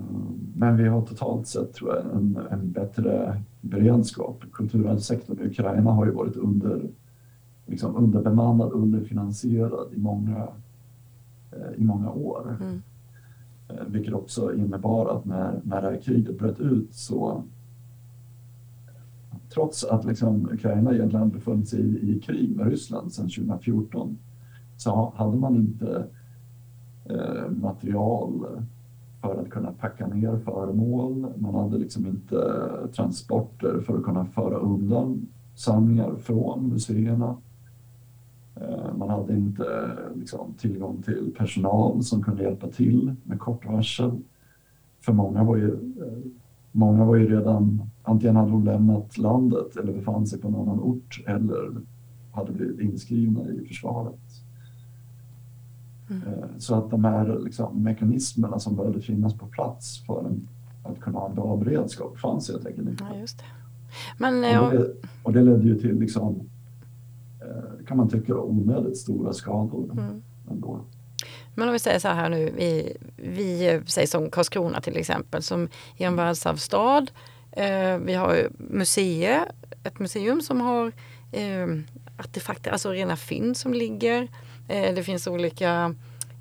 men 0.54 0.76
vi 0.76 0.88
har 0.88 1.02
totalt 1.02 1.46
sett 1.46 1.72
tror 1.72 1.94
jag 1.94 2.04
en, 2.16 2.38
en 2.50 2.72
bättre 2.72 3.42
beredskap. 3.60 4.44
Kulturarvssektorn 4.52 5.38
i 5.40 5.46
Ukraina 5.46 5.92
har 5.92 6.06
ju 6.06 6.12
varit 6.12 6.36
under, 6.36 6.88
liksom 7.66 7.96
underbemannad, 7.96 8.72
underfinansierad 8.72 9.92
i 9.94 9.98
många, 9.98 10.36
eh, 10.36 10.48
i 11.76 11.84
många 11.84 12.10
år. 12.10 12.56
Mm. 12.60 12.82
Eh, 13.68 13.86
vilket 13.86 14.14
också 14.14 14.54
innebar 14.54 15.16
att 15.16 15.24
när, 15.24 15.60
när 15.64 15.82
det 15.82 15.90
här 15.90 16.00
kriget 16.00 16.38
bröt 16.38 16.60
ut 16.60 16.94
så 16.94 17.42
trots 19.54 19.84
att 19.84 20.04
liksom 20.04 20.48
Ukraina 20.52 20.94
egentligen 20.94 21.28
befunnit 21.30 21.68
sig 21.68 21.80
i, 21.80 22.16
i 22.16 22.20
krig 22.20 22.56
med 22.56 22.66
Ryssland 22.66 23.12
sedan 23.12 23.28
2014 23.28 24.18
så 24.76 25.12
hade 25.16 25.36
man 25.36 25.56
inte 25.56 26.06
eh, 27.04 27.50
material 27.50 28.46
för 29.20 29.40
att 29.40 29.50
kunna 29.50 29.72
packa 29.72 30.06
ner 30.06 30.38
föremål. 30.38 31.32
Man 31.36 31.54
hade 31.54 31.78
liksom 31.78 32.06
inte 32.06 32.60
transporter 32.92 33.80
för 33.80 33.98
att 33.98 34.04
kunna 34.04 34.24
föra 34.24 34.56
undan 34.56 35.28
samlingar 35.54 36.14
från 36.16 36.68
museerna. 36.68 37.36
Eh, 38.60 38.96
man 38.96 39.10
hade 39.10 39.32
inte 39.32 39.90
liksom, 40.14 40.54
tillgång 40.58 41.02
till 41.02 41.34
personal 41.38 42.02
som 42.02 42.22
kunde 42.22 42.42
hjälpa 42.42 42.68
till 42.68 43.14
med 43.24 43.40
kort 43.40 43.66
varsel. 43.66 44.20
För 45.00 45.12
många 45.12 45.44
var 45.44 45.56
ju, 45.56 45.72
eh, 45.72 46.30
många 46.72 47.04
var 47.04 47.16
ju 47.16 47.28
redan, 47.28 47.90
antingen 48.02 48.36
hade 48.36 48.50
de 48.50 48.64
lämnat 48.64 49.18
landet 49.18 49.76
eller 49.76 49.92
befann 49.92 50.26
sig 50.26 50.40
på 50.40 50.48
en 50.48 50.54
annan 50.54 50.80
ort 50.80 51.24
eller 51.26 51.80
hade 52.32 52.52
blivit 52.52 52.80
inskrivna 52.80 53.48
i 53.48 53.66
försvaret. 53.68 54.20
Mm. 56.10 56.22
Eh, 56.22 56.48
så 56.58 56.74
att 56.74 56.90
de 56.90 57.04
här 57.04 57.38
liksom, 57.44 57.82
mekanismerna 57.82 58.58
som 58.58 58.76
behövde 58.76 59.00
finnas 59.00 59.34
på 59.34 59.46
plats 59.46 60.06
för 60.06 60.32
att 60.82 61.00
kunna 61.00 61.18
ha 61.18 61.28
en 61.28 61.34
bra 61.34 61.56
beredskap 61.56 62.18
fanns 62.18 62.50
helt 62.50 62.66
enkelt 62.66 62.88
inte. 62.88 63.04
Ja, 63.10 63.16
just 63.20 63.38
det. 63.38 63.44
Men, 64.18 64.60
och, 64.60 64.70
det, 64.70 64.92
och 65.22 65.32
det 65.32 65.42
ledde 65.42 65.68
ju 65.68 65.78
till, 65.78 65.98
liksom, 65.98 66.34
eh, 66.34 66.55
kan 67.88 67.96
man 67.96 68.08
tycka, 68.08 68.34
onödigt 68.34 68.96
stora 68.96 69.32
skador 69.32 69.92
mm. 69.92 70.22
ändå. 70.50 70.80
Men 71.54 71.68
om 71.68 71.72
vi 71.72 71.78
säger 71.78 71.98
så 71.98 72.08
här 72.08 72.28
nu, 72.28 72.52
vi, 72.56 72.96
vi 73.16 73.80
säger 73.86 74.08
som 74.08 74.30
Karlskrona 74.30 74.80
till 74.80 74.96
exempel, 74.96 75.42
som 75.42 75.68
är 75.96 76.06
en 76.06 76.16
världsarvsstad. 76.16 77.06
Eh, 77.52 77.98
vi 77.98 78.14
har 78.14 78.48
museer, 78.58 79.52
ett 79.84 79.98
museum 79.98 80.40
som 80.40 80.60
har 80.60 80.92
eh, 81.32 81.66
artefakter, 82.18 82.70
alltså 82.70 82.90
rena 82.90 83.16
fynd 83.16 83.56
som 83.56 83.74
ligger. 83.74 84.28
Eh, 84.68 84.94
det 84.94 85.02
finns 85.02 85.26
olika 85.26 85.94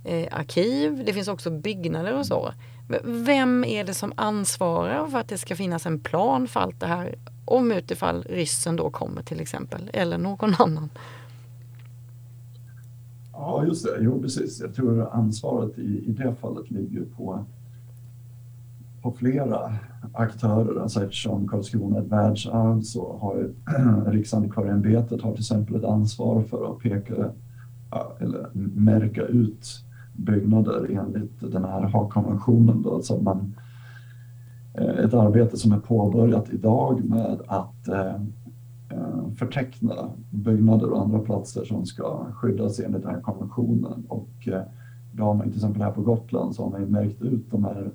eh, 0.03 0.27
arkiv, 0.31 1.03
det 1.05 1.13
finns 1.13 1.27
också 1.27 1.49
byggnader 1.49 2.17
och 2.17 2.25
så. 2.25 2.53
Vem 3.03 3.63
är 3.63 3.83
det 3.83 3.93
som 3.93 4.13
ansvarar 4.15 5.07
för 5.07 5.17
att 5.17 5.29
det 5.29 5.37
ska 5.37 5.55
finnas 5.55 5.85
en 5.85 5.99
plan 5.99 6.47
för 6.47 6.59
allt 6.59 6.79
det 6.79 6.87
här? 6.87 7.15
Om 7.45 7.71
utifall 7.71 8.23
ryssen 8.29 8.75
då 8.75 8.89
kommer 8.89 9.21
till 9.21 9.39
exempel, 9.41 9.89
eller 9.93 10.17
någon 10.17 10.53
annan. 10.59 10.89
Ja, 13.31 13.65
just 13.65 13.85
det. 13.85 13.97
Jo, 13.99 14.21
precis. 14.21 14.61
Jag 14.61 14.75
tror 14.75 15.09
ansvaret 15.13 15.77
i, 15.77 16.03
i 16.05 16.11
det 16.11 16.35
fallet 16.41 16.71
ligger 16.71 17.05
på, 17.17 17.45
på 19.01 19.11
flera 19.11 19.73
aktörer. 20.13 20.81
Alltså 20.81 21.03
eftersom 21.03 21.47
Karlskrona 21.47 21.97
är 21.97 22.01
ett 22.01 22.07
världsarv 22.07 22.81
så 22.81 23.17
har 23.17 23.49
Riksantikvarieämbetet 24.11 25.21
har 25.21 25.31
till 25.31 25.41
exempel 25.41 25.75
ett 25.75 25.83
ansvar 25.83 26.43
för 26.43 26.71
att 26.71 26.79
peka 26.79 27.13
eller 28.19 28.49
märka 28.75 29.21
ut 29.21 29.67
byggnader 30.13 30.89
enligt 30.91 31.51
den 31.51 31.65
här 31.65 31.81
Haagkonventionen. 31.81 32.85
Alltså 32.85 33.17
man, 33.21 33.55
ett 34.77 35.13
arbete 35.13 35.57
som 35.57 35.71
är 35.71 35.79
påbörjat 35.79 36.49
idag 36.49 37.05
med 37.05 37.41
att 37.47 37.89
förteckna 39.37 39.93
byggnader 40.29 40.91
och 40.91 41.01
andra 41.01 41.19
platser 41.19 41.65
som 41.65 41.85
ska 41.85 42.25
skyddas 42.33 42.79
enligt 42.79 43.01
den 43.01 43.11
här 43.11 43.21
konventionen. 43.21 44.05
Och 44.07 44.47
då 45.13 45.23
har 45.23 45.33
man 45.33 45.47
till 45.47 45.55
exempel 45.55 45.81
här 45.81 45.91
på 45.91 46.01
Gotland 46.01 46.55
så 46.55 46.63
har 46.63 46.71
man 46.71 46.81
märkt 46.81 47.21
ut 47.21 47.51
de 47.51 47.63
här 47.63 47.91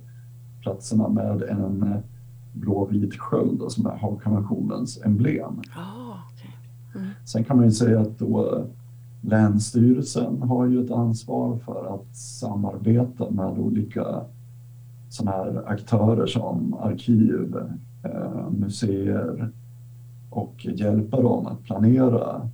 platserna 0.62 1.09
med 1.09 1.43
en 1.43 1.95
blåvit 2.53 3.14
sköld 3.14 3.62
som 3.68 3.87
är 3.87 3.97
Haagkonventionens 3.97 5.01
emblem. 5.05 5.61
Oh, 5.76 6.16
okay. 6.33 6.51
mm. 6.95 7.11
Sen 7.24 7.45
kan 7.45 7.57
man 7.57 7.66
ju 7.66 7.72
säga 7.72 8.01
att 8.01 8.18
då 8.18 8.64
Länsstyrelsen 9.22 10.43
har 10.43 10.66
ju 10.66 10.85
ett 10.85 10.91
ansvar 10.91 11.59
för 11.64 11.95
att 11.95 12.16
samarbeta 12.16 13.31
med 13.31 13.59
olika 13.59 14.05
sådana 15.11 15.36
här 15.36 15.62
aktörer 15.66 16.26
som 16.26 16.74
arkiv, 16.74 17.56
eh, 18.04 18.50
museer 18.50 19.50
och 20.30 20.66
hjälpa 20.66 21.22
dem 21.22 21.46
att 21.46 21.62
planera, 21.62 22.50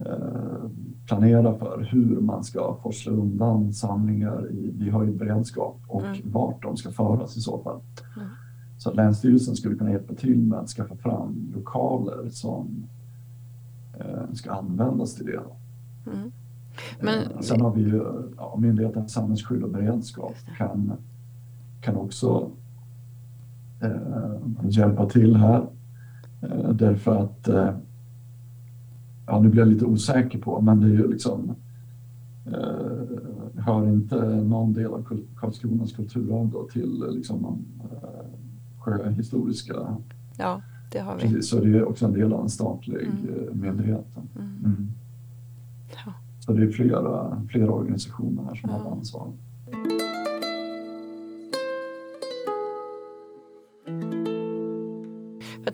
eh, 0.00 0.70
planera 1.06 1.54
för 1.58 1.88
hur 1.90 2.20
man 2.20 2.44
ska 2.44 2.76
forsla 2.82 3.12
undan 3.12 3.72
samlingar. 3.72 4.50
I, 4.50 4.70
vi 4.78 4.90
har 4.90 5.04
ju 5.04 5.12
beredskap 5.12 5.76
och 5.88 6.04
mm. 6.04 6.20
vart 6.24 6.62
de 6.62 6.76
ska 6.76 6.90
föras 6.90 7.36
i 7.36 7.40
så 7.40 7.62
fall. 7.62 7.80
Mm. 8.16 8.28
Så 8.78 8.90
att 8.90 8.96
Länsstyrelsen 8.96 9.56
skulle 9.56 9.76
kunna 9.76 9.90
hjälpa 9.90 10.14
till 10.14 10.38
med 10.38 10.58
att 10.58 10.68
skaffa 10.68 10.96
fram 10.96 11.52
lokaler 11.54 12.28
som 12.30 12.86
eh, 13.98 14.32
ska 14.32 14.52
användas 14.52 15.14
till 15.14 15.26
det. 15.26 15.40
Mm. 16.12 16.32
Men... 17.00 17.42
Sen 17.42 17.60
har 17.60 17.74
vi 17.74 17.82
ju 17.82 18.04
ja, 18.36 18.56
Myndigheten 18.58 19.02
för 19.02 19.10
samhällsskydd 19.10 19.62
och 19.62 19.70
beredskap 19.70 20.34
kan, 20.58 20.92
kan 21.84 21.96
också 21.96 22.50
eh, 23.80 24.68
hjälpa 24.68 25.08
till 25.08 25.36
här. 25.36 25.66
Eh, 26.42 26.70
därför 26.70 27.16
att, 27.16 27.48
eh, 27.48 27.70
ja 29.26 29.40
nu 29.40 29.48
blir 29.48 29.60
jag 29.60 29.68
lite 29.68 29.84
osäker 29.84 30.38
på, 30.38 30.60
men 30.60 30.80
det 30.80 30.86
är 30.86 30.90
ju 30.90 31.08
liksom 31.10 31.54
eh, 32.46 33.62
hör 33.64 33.88
inte 33.88 34.24
någon 34.26 34.72
del 34.72 34.86
av 34.86 35.06
Karlskronas 35.36 35.92
kulturarv 35.92 36.48
då 36.48 36.68
till 36.72 37.04
liksom, 37.10 37.58
sjöhistoriska 38.78 39.74
Ja, 40.38 40.62
det 40.92 40.98
har 40.98 41.16
vi. 41.16 41.20
Precis, 41.20 41.48
så 41.48 41.60
det 41.60 41.68
är 41.68 41.88
också 41.88 42.06
en 42.06 42.12
del 42.12 42.32
av 42.32 42.42
en 42.42 42.48
statlig 42.48 43.02
mm. 43.02 43.60
myndighet. 43.60 44.06
Mm. 44.36 44.48
Mm. 44.64 44.90
Ja. 46.06 46.12
Så 46.40 46.52
det 46.52 46.62
är 46.62 46.70
flera, 46.70 47.42
flera 47.48 47.70
organisationer 47.70 48.42
här 48.42 48.54
som 48.54 48.70
har 48.70 48.90
ansvar. 48.90 49.28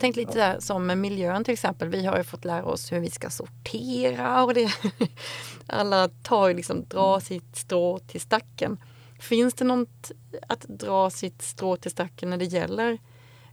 Jag 0.01 0.03
tänkte 0.03 0.20
lite 0.20 0.38
där 0.38 0.61
som 0.61 0.86
med 0.86 0.98
miljön 0.98 1.44
till 1.44 1.53
exempel. 1.53 1.88
Vi 1.88 2.07
har 2.07 2.16
ju 2.16 2.24
fått 2.24 2.44
lära 2.44 2.64
oss 2.64 2.92
hur 2.92 3.01
vi 3.01 3.11
ska 3.11 3.30
sortera 3.30 4.44
och 4.44 4.55
det, 4.55 4.70
alla 5.66 6.09
tar 6.09 6.48
ju 6.48 6.55
liksom, 6.55 6.84
dra 6.88 7.20
sitt 7.20 7.57
strå 7.57 7.98
till 7.98 8.20
stacken. 8.20 8.78
Finns 9.18 9.55
det 9.55 9.64
något 9.64 10.11
att 10.46 10.62
dra 10.62 11.11
sitt 11.11 11.42
strå 11.42 11.76
till 11.76 11.90
stacken 11.90 12.30
när 12.30 12.36
det 12.36 12.44
gäller 12.44 12.98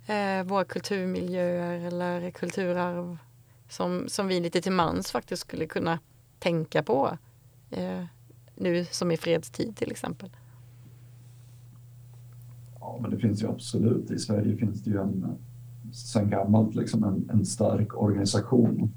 eh, 0.06 0.43
våra 0.43 0.64
kulturmiljöer 0.64 1.88
eller 1.88 2.32
kulturarv 2.32 3.18
som, 3.70 4.10
som 4.10 4.28
vi 4.28 4.39
lite 4.39 4.62
till 4.62 4.72
mans 4.72 5.12
faktiskt 5.12 5.41
skulle 5.41 5.66
kunna 5.66 6.00
tänka 6.39 6.84
på 6.84 7.18
eh, 7.70 8.04
nu 8.56 8.86
som 8.86 9.12
i 9.12 9.18
fredstid 9.18 9.78
till 9.78 9.91
exempel? 9.91 10.30
Ja, 12.80 13.00
men 13.02 13.12
det 13.12 13.18
finns 13.18 13.43
ju 13.43 13.50
absolut. 13.50 14.12
I 14.12 14.20
Sverige 14.20 14.58
finns 14.58 14.84
det 14.84 14.89
ju 14.89 15.02
en 15.02 15.38
sen 15.98 16.30
gammalt 16.30 16.76
liksom 16.76 17.04
en, 17.04 17.30
en 17.34 17.45
stark 17.45 18.02
organisation 18.02 18.93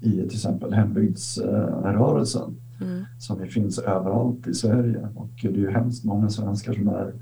i 0.00 0.10
till 0.10 0.24
exempel 0.24 0.72
hembygdsrörelsen 0.72 2.56
mm. 2.80 3.04
som 3.18 3.46
finns 3.46 3.78
överallt 3.78 4.46
i 4.46 4.54
Sverige. 4.54 5.08
Och 5.14 5.30
det 5.42 5.48
är 5.48 5.52
ju 5.52 5.70
hemskt 5.70 6.04
många 6.04 6.28
svenskar 6.28 6.72
som 6.72 6.88
är 6.88 7.14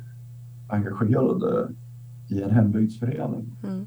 engagerade 0.68 1.68
i 2.28 2.42
en 2.42 2.50
hembygdsförening. 2.50 3.52
Mm. 3.64 3.86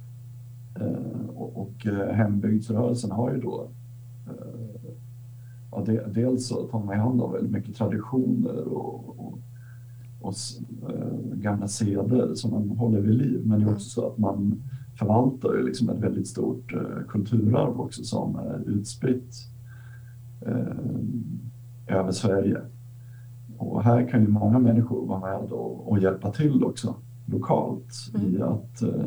Eh, 0.80 1.30
och, 1.30 1.62
och 1.62 1.88
eh, 1.88 2.16
hembygdsrörelsen 2.16 3.12
har 3.12 3.34
ju 3.34 3.42
då 3.42 3.70
eh, 4.28 4.92
ja, 5.72 5.84
de, 5.86 6.00
dels 6.14 6.48
så 6.48 6.68
tar 6.68 6.84
man 6.84 7.00
hand 7.00 7.22
om 7.22 7.32
väldigt 7.32 7.52
mycket 7.52 7.76
traditioner 7.76 8.68
och, 8.68 9.20
och, 9.20 9.40
och 10.22 10.36
gamla 11.34 11.68
seder 11.68 12.36
som 12.36 12.52
man 12.52 12.78
håller 12.78 13.02
vid 13.02 13.16
liv. 13.16 13.42
Men 13.46 13.60
det 13.60 13.66
är 13.66 13.74
också 13.74 13.90
så 13.90 14.08
att 14.08 14.18
man 14.18 14.64
förvaltar 15.00 15.54
ju 15.54 15.66
liksom 15.66 15.90
ett 15.90 16.00
väldigt 16.00 16.28
stort 16.28 16.74
eh, 16.74 17.08
kulturarv 17.08 17.82
också 17.82 18.04
som 18.04 18.36
är 18.36 18.70
utspritt 18.70 19.36
eh, 20.46 21.98
över 21.98 22.12
Sverige. 22.12 22.62
Och 23.58 23.84
här 23.84 24.08
kan 24.10 24.22
ju 24.22 24.28
många 24.28 24.60
människor 24.60 25.08
vara 25.08 25.20
med 25.20 25.52
och, 25.52 25.92
och 25.92 26.00
hjälpa 26.00 26.32
till 26.32 26.64
också 26.64 26.96
lokalt 27.26 27.94
mm. 28.16 28.36
i 28.36 28.42
att 28.42 28.82
eh, 28.82 29.06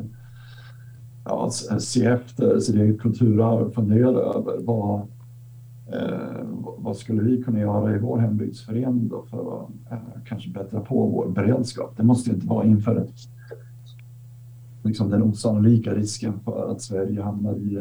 ja, 1.24 1.50
se 1.80 2.06
efter 2.06 2.58
sitt 2.58 2.74
eget 2.74 3.00
kulturarv, 3.00 3.70
fundera 3.70 4.18
över 4.20 4.64
vad, 4.64 5.00
eh, 5.92 6.46
vad 6.78 6.96
skulle 6.96 7.22
vi 7.22 7.42
kunna 7.42 7.60
göra 7.60 7.96
i 7.96 7.98
vår 7.98 8.18
hembygdsförening 8.18 9.10
för 9.30 9.62
att 9.62 9.92
eh, 9.92 9.98
kanske 10.24 10.50
bättra 10.50 10.80
på 10.80 11.06
vår 11.06 11.28
beredskap. 11.28 11.96
Det 11.96 12.02
måste 12.02 12.30
inte 12.30 12.46
vara 12.46 12.64
inför 12.64 12.96
ett 12.96 13.14
liksom 14.82 15.10
den 15.10 15.22
osannolika 15.22 15.94
risken 15.94 16.40
för 16.40 16.72
att 16.72 16.82
Sverige 16.82 17.22
hamnar 17.22 17.54
i 17.54 17.76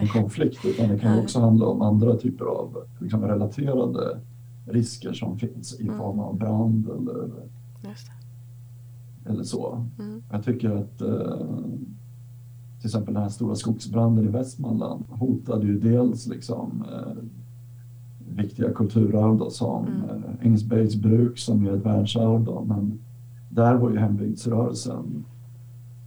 en 0.00 0.08
konflikt 0.08 0.64
utan 0.64 0.88
det 0.88 0.98
kan 0.98 1.18
också 1.18 1.40
handla 1.40 1.66
om 1.66 1.82
andra 1.82 2.16
typer 2.16 2.44
av 2.44 2.76
liksom, 3.00 3.22
relaterade 3.22 4.20
risker 4.66 5.12
som 5.12 5.38
finns 5.38 5.80
i 5.80 5.82
mm. 5.82 5.98
form 5.98 6.18
av 6.18 6.38
brand 6.38 6.88
eller, 6.88 7.30
eller 9.26 9.42
så. 9.42 9.86
Mm. 9.98 10.22
Jag 10.30 10.44
tycker 10.44 10.70
att 10.70 11.00
eh, 11.00 11.46
till 12.78 12.88
exempel 12.88 13.14
den 13.14 13.22
här 13.22 13.30
stora 13.30 13.54
skogsbranden 13.54 14.24
i 14.24 14.28
Västmanland 14.28 15.04
hotade 15.08 15.66
ju 15.66 15.78
dels 15.78 16.26
liksom, 16.26 16.84
eh, 16.92 17.22
viktiga 18.36 18.72
kulturarv 18.72 19.38
då, 19.38 19.50
som 19.50 19.86
mm. 19.86 20.24
eh, 20.24 20.46
Ängsbergs 20.46 20.96
bruk 20.96 21.38
som 21.38 21.66
är 21.66 21.72
ett 21.76 21.86
världsarv. 21.86 22.44
Då, 22.44 22.64
men 22.64 22.98
där 23.50 23.74
var 23.74 23.90
ju 23.90 23.98
hembygdsrörelsen 23.98 25.24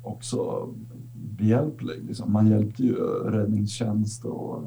också 0.06 0.68
behjälplig. 1.14 2.03
Liksom. 2.08 2.34
Man 2.34 2.47
hjälpte 2.47 2.84
ju 2.84 2.95
räddningstjänst 3.26 4.26
och 4.26 4.64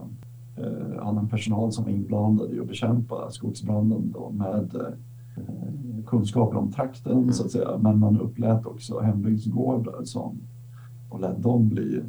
eh, 0.57 1.07
annan 1.07 1.29
personal 1.29 1.73
som 1.73 1.85
var 1.85 1.91
inblandad 1.91 2.53
i 2.53 2.61
att 2.61 2.69
bekämpa 2.69 3.31
skogsbranden 3.31 4.13
då, 4.13 4.31
med 4.31 4.75
eh, 4.75 6.05
kunskaper 6.07 6.59
om 6.59 6.73
trakten 6.73 7.13
mm. 7.13 7.33
så 7.33 7.45
att 7.45 7.51
säga. 7.51 7.79
Men 7.79 7.99
man 7.99 8.21
upplät 8.21 8.67
också 8.67 9.01
hembygdsgårdar 9.01 10.05
som, 10.05 10.41
och 11.11 11.21
lät 11.21 11.43
dem 11.43 11.69
bli 11.69 12.03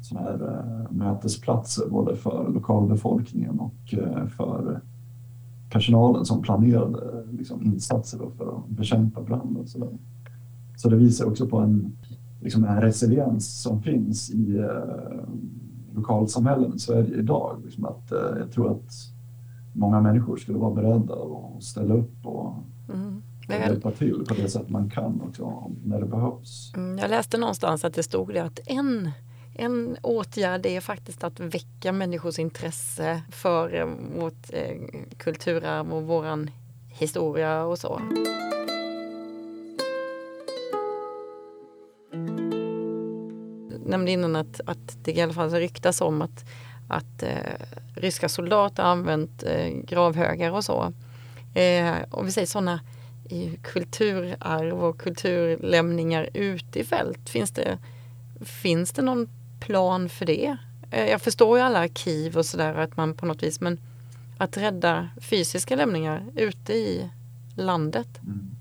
sådana 0.00 0.30
här 0.30 0.58
eh, 0.58 0.92
mötesplatser 0.92 1.88
både 1.90 2.16
för 2.16 2.50
lokalbefolkningen 2.54 3.60
och 3.60 3.94
eh, 3.94 4.26
för 4.26 4.80
personalen 5.70 6.24
som 6.24 6.42
planerade 6.42 7.24
liksom, 7.30 7.62
insatser 7.62 8.18
för 8.36 8.56
att 8.56 8.68
bekämpa 8.68 9.22
branden. 9.22 9.66
Så, 9.66 9.88
så 10.76 10.88
det 10.88 10.96
visar 10.96 11.26
också 11.26 11.46
på 11.46 11.58
en 11.58 11.92
liksom 12.40 12.64
en 12.64 12.80
resiliens 12.80 13.62
som 13.62 13.82
finns 13.82 14.30
i 14.30 14.58
eh, 14.58 15.24
lokalsamhällen 15.94 16.74
i 16.74 16.78
Sverige 16.78 17.18
idag. 17.18 17.62
Liksom 17.64 17.84
att, 17.84 18.12
eh, 18.12 18.38
jag 18.38 18.52
tror 18.52 18.70
att 18.70 18.92
många 19.72 20.00
människor 20.00 20.36
skulle 20.36 20.58
vara 20.58 20.74
beredda 20.74 21.14
att 21.14 21.62
ställa 21.62 21.94
upp 21.94 22.26
och, 22.26 22.54
mm. 22.92 23.22
och 23.48 23.54
hjälpa 23.54 23.90
till 23.90 24.24
på 24.28 24.34
det 24.34 24.48
sätt 24.48 24.68
man 24.68 24.90
kan 24.90 25.20
också 25.20 25.70
när 25.84 26.00
det 26.00 26.06
behövs. 26.06 26.72
Mm, 26.76 26.98
jag 26.98 27.10
läste 27.10 27.38
någonstans 27.38 27.84
att 27.84 27.94
det 27.94 28.02
stod 28.02 28.34
det 28.34 28.40
att 28.40 28.60
en 28.66 29.10
en 29.58 29.96
åtgärd 30.02 30.66
är 30.66 30.80
faktiskt 30.80 31.24
att 31.24 31.40
väcka 31.40 31.92
människors 31.92 32.38
intresse 32.38 33.22
för 33.30 33.74
eh, 33.74 33.86
vårt 34.20 34.52
eh, 34.52 34.76
kulturarv 35.16 35.94
och 35.94 36.02
våran 36.02 36.50
historia 36.88 37.64
och 37.64 37.78
så. 37.78 38.00
Nämnde 43.86 44.10
innan 44.10 44.36
att, 44.36 44.60
att 44.66 44.96
det 45.04 45.12
i 45.12 45.20
alla 45.20 45.32
fall 45.32 45.50
ryktas 45.50 46.00
om 46.00 46.22
att, 46.22 46.44
att 46.88 47.22
eh, 47.22 47.66
ryska 47.94 48.28
soldater 48.28 48.82
har 48.82 48.90
använt 48.90 49.42
eh, 49.42 49.68
gravhögar 49.68 50.50
och 50.50 50.64
så. 50.64 50.92
Eh, 51.54 51.94
om 52.10 52.26
vi 52.26 52.32
säger 52.32 52.46
sådana 52.46 52.80
kulturarv 53.62 54.84
och 54.84 54.98
kulturlämningar 54.98 56.28
ute 56.34 56.80
i 56.80 56.84
fält, 56.84 57.28
finns 57.28 57.50
det, 57.50 57.78
finns 58.44 58.92
det 58.92 59.02
någon 59.02 59.28
plan 59.60 60.08
för 60.08 60.26
det? 60.26 60.56
Eh, 60.90 61.10
jag 61.10 61.22
förstår 61.22 61.58
ju 61.58 61.64
alla 61.64 61.78
arkiv 61.78 62.38
och 62.38 62.46
sådär 62.46 62.74
att 62.74 62.96
man 62.96 63.14
på 63.14 63.26
något 63.26 63.42
vis, 63.42 63.60
men 63.60 63.78
att 64.38 64.56
rädda 64.56 65.08
fysiska 65.20 65.76
lämningar 65.76 66.26
ute 66.36 66.72
i 66.72 67.10
landet? 67.56 68.08
Mm. 68.22 68.55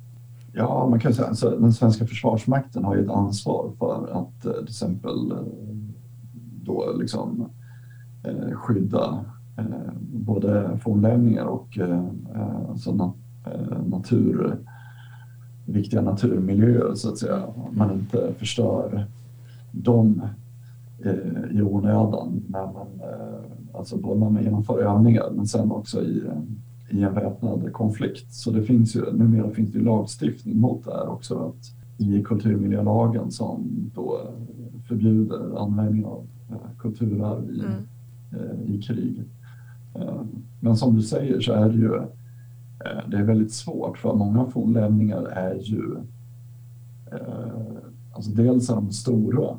Ja, 0.57 0.87
man 0.89 0.99
kan 0.99 1.13
säga 1.13 1.23
att 1.23 1.29
alltså, 1.29 1.49
den 1.49 1.73
svenska 1.73 2.05
försvarsmakten 2.05 2.83
har 2.83 2.95
ju 2.95 3.03
ett 3.03 3.11
ansvar 3.11 3.71
för 3.79 4.07
att 4.11 4.45
eh, 4.45 4.51
till 4.53 4.63
exempel 4.63 5.31
eh, 5.31 5.37
då 6.63 6.93
liksom 6.99 7.49
eh, 8.23 8.55
skydda 8.55 9.25
eh, 9.57 9.65
både 10.13 10.79
fornlämningar 10.83 11.45
och 11.45 11.79
alltså 12.69 13.13
natur, 13.85 14.57
viktiga 15.65 16.01
naturmiljöer 16.01 16.95
så 16.95 17.09
att 17.09 17.17
säga. 17.17 17.43
Man 17.71 17.91
inte 17.91 18.33
förstör 18.37 19.07
dem 19.71 20.21
i 21.51 21.61
onödan 21.61 22.43
när 22.47 22.65
man, 22.65 22.87
alltså 23.73 23.97
både 23.97 24.19
när 24.19 24.29
man 24.29 24.43
genomför 24.43 24.79
övningar 24.79 25.29
men 25.31 25.47
sen 25.47 25.71
också 25.71 26.01
i 26.01 26.23
i 26.89 27.03
en 27.03 27.13
väpnad 27.13 27.73
konflikt. 27.73 28.33
Så 28.33 28.51
det 28.51 28.63
finns 28.63 28.95
ju, 28.95 29.13
numera 29.13 29.51
finns 29.51 29.71
det 29.71 29.77
ju 29.77 29.85
lagstiftning 29.85 30.59
mot 30.59 30.85
det 30.85 30.91
här 30.91 31.09
också. 31.09 31.35
Att 31.35 32.01
I 32.05 32.23
kulturmiljölagen 32.23 33.31
som 33.31 33.91
då 33.95 34.21
förbjuder 34.87 35.63
användning 35.63 36.05
av 36.05 36.27
eh, 36.49 36.77
kulturarv 36.79 37.51
i, 37.51 37.59
mm. 37.59 37.71
Eh, 38.31 38.75
i 38.75 38.81
krig. 38.81 39.23
Eh, 39.95 40.21
men 40.59 40.77
som 40.77 40.95
du 40.95 41.01
säger 41.01 41.41
så 41.41 41.53
är 41.53 41.69
det 41.69 41.77
ju 41.77 42.01
det 43.07 43.17
är 43.17 43.23
väldigt 43.23 43.53
svårt 43.53 43.97
för 43.97 44.13
många 44.13 44.45
fornlämningar 44.45 45.25
är 45.25 45.55
ju 45.55 45.95
alltså 48.15 48.31
dels 48.31 48.69
är 48.69 48.75
de 48.75 48.91
stora 48.91 49.57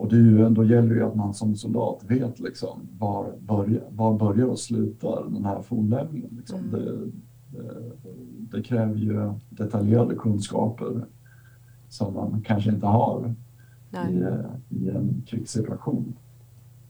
och 0.00 0.08
det 0.08 0.16
är 0.16 0.20
ju, 0.20 0.48
då 0.48 0.64
gäller 0.64 0.94
ju 0.94 1.02
att 1.02 1.14
man 1.14 1.34
som 1.34 1.56
soldat 1.56 2.04
vet 2.08 2.40
liksom 2.40 2.88
var, 2.98 3.32
börjar, 3.40 3.82
var 3.90 4.18
börjar 4.18 4.46
och 4.46 4.58
slutar 4.58 5.24
den 5.30 5.44
här 5.44 5.62
fornlämningen. 5.62 6.30
Liksom. 6.36 6.58
Mm. 6.58 6.70
Det, 6.70 7.10
det, 7.58 8.56
det, 8.56 8.62
kräver 8.62 8.94
ju 8.94 9.32
detaljerade 9.50 10.14
kunskaper 10.14 11.06
som 11.88 12.14
man 12.14 12.42
kanske 12.46 12.70
inte 12.70 12.86
har 12.86 13.34
i, 14.10 14.24
i, 14.68 14.88
en 14.88 15.22
krigssituation. 15.26 16.16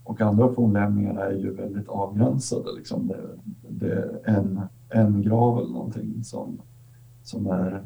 Och 0.05 0.21
andra 0.21 0.53
fornlämningar 0.53 1.21
är 1.21 1.33
ju 1.33 1.55
väldigt 1.55 1.89
avgränsade. 1.89 2.73
Liksom. 2.77 3.07
Det, 3.07 3.29
det 3.69 3.93
är 3.93 4.21
en, 4.25 4.61
en 4.89 5.23
grav 5.23 5.59
eller 5.59 5.73
någonting 5.73 6.25
som, 6.25 6.61
som 7.23 7.47
är 7.47 7.83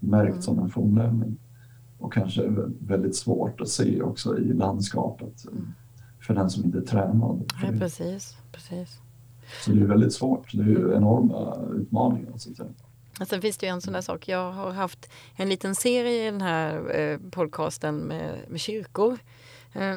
märkt 0.00 0.30
mm. 0.30 0.42
som 0.42 0.58
en 0.58 0.68
fornlämning 0.68 1.36
och 1.98 2.12
kanske 2.12 2.42
väldigt 2.80 3.16
svårt 3.16 3.60
att 3.60 3.68
se 3.68 4.02
också 4.02 4.38
i 4.38 4.52
landskapet 4.52 5.44
mm. 5.44 5.74
för 6.20 6.34
den 6.34 6.50
som 6.50 6.64
inte 6.64 6.78
är 6.78 6.82
tränad. 6.82 7.52
Ja, 7.62 7.68
precis, 7.78 8.36
precis. 8.52 9.00
Så 9.64 9.70
det 9.70 9.80
är 9.80 9.86
väldigt 9.86 10.12
svårt. 10.12 10.52
Det 10.52 10.62
är 10.62 10.66
ju 10.66 10.94
enorma 10.94 11.56
utmaningar. 11.74 12.32
Så 12.36 12.50
att 12.50 12.56
säga. 12.56 12.68
Sen 13.26 13.42
finns 13.42 13.58
det 13.58 13.66
ju 13.66 13.70
en 13.70 13.80
sån 13.80 13.92
där 13.92 14.00
sak. 14.00 14.28
Jag 14.28 14.52
har 14.52 14.70
haft 14.70 15.10
en 15.36 15.48
liten 15.48 15.74
serie 15.74 16.28
i 16.28 16.30
den 16.30 16.42
här 16.42 16.96
eh, 16.96 17.18
podcasten 17.30 17.96
med, 17.96 18.38
med 18.48 18.60
kyrkor. 18.60 19.18
Eh, 19.72 19.94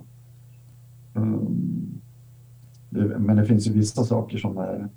Um, 1.15 2.01
det, 2.91 3.19
men 3.19 3.37
det 3.37 3.45
finns 3.45 3.67
ju 3.67 3.73
vissa 3.73 4.05
saker 4.05 4.39
som 4.39 4.59
är 4.59 4.89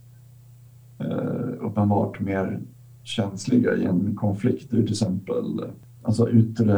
uh, 1.01 1.65
uppenbart 1.65 2.19
mer 2.19 2.59
känsliga 3.03 3.75
i 3.75 3.85
en 3.85 4.15
konflikt. 4.15 4.71
Det 4.71 4.77
är 4.77 4.81
till 4.81 4.91
exempel 4.91 5.61
alltså 6.07 6.29
yttre 6.29 6.77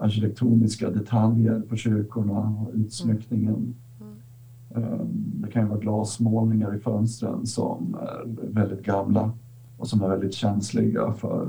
arkitektoniska 0.00 0.90
detaljer 0.90 1.60
på 1.60 1.76
kyrkorna 1.76 2.38
och 2.38 2.70
utsmyckningen. 2.74 3.74
Mm. 4.00 4.84
Mm. 4.86 5.08
Det 5.42 5.50
kan 5.50 5.62
ju 5.62 5.68
vara 5.68 5.80
glasmålningar 5.80 6.76
i 6.76 6.78
fönstren 6.78 7.46
som 7.46 7.96
är 8.00 8.22
väldigt 8.52 8.82
gamla 8.82 9.32
och 9.78 9.88
som 9.88 10.02
är 10.02 10.08
väldigt 10.08 10.34
känsliga 10.34 11.12
för 11.12 11.48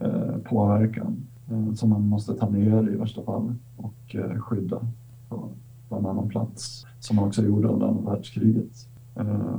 eh, 0.00 0.36
påverkan 0.44 1.16
eh, 1.50 1.72
som 1.74 1.90
man 1.90 2.08
måste 2.08 2.34
ta 2.34 2.48
ner 2.48 2.90
i 2.92 2.96
värsta 2.96 3.22
fall 3.22 3.54
och 3.76 4.14
eh, 4.14 4.40
skydda 4.40 4.80
på, 5.28 5.48
på 5.88 5.96
en 5.96 6.06
annan 6.06 6.28
plats 6.28 6.86
som 7.00 7.16
man 7.16 7.28
också 7.28 7.42
gjorde 7.42 7.68
under 7.68 7.86
andra 7.86 8.10
världskriget. 8.12 8.88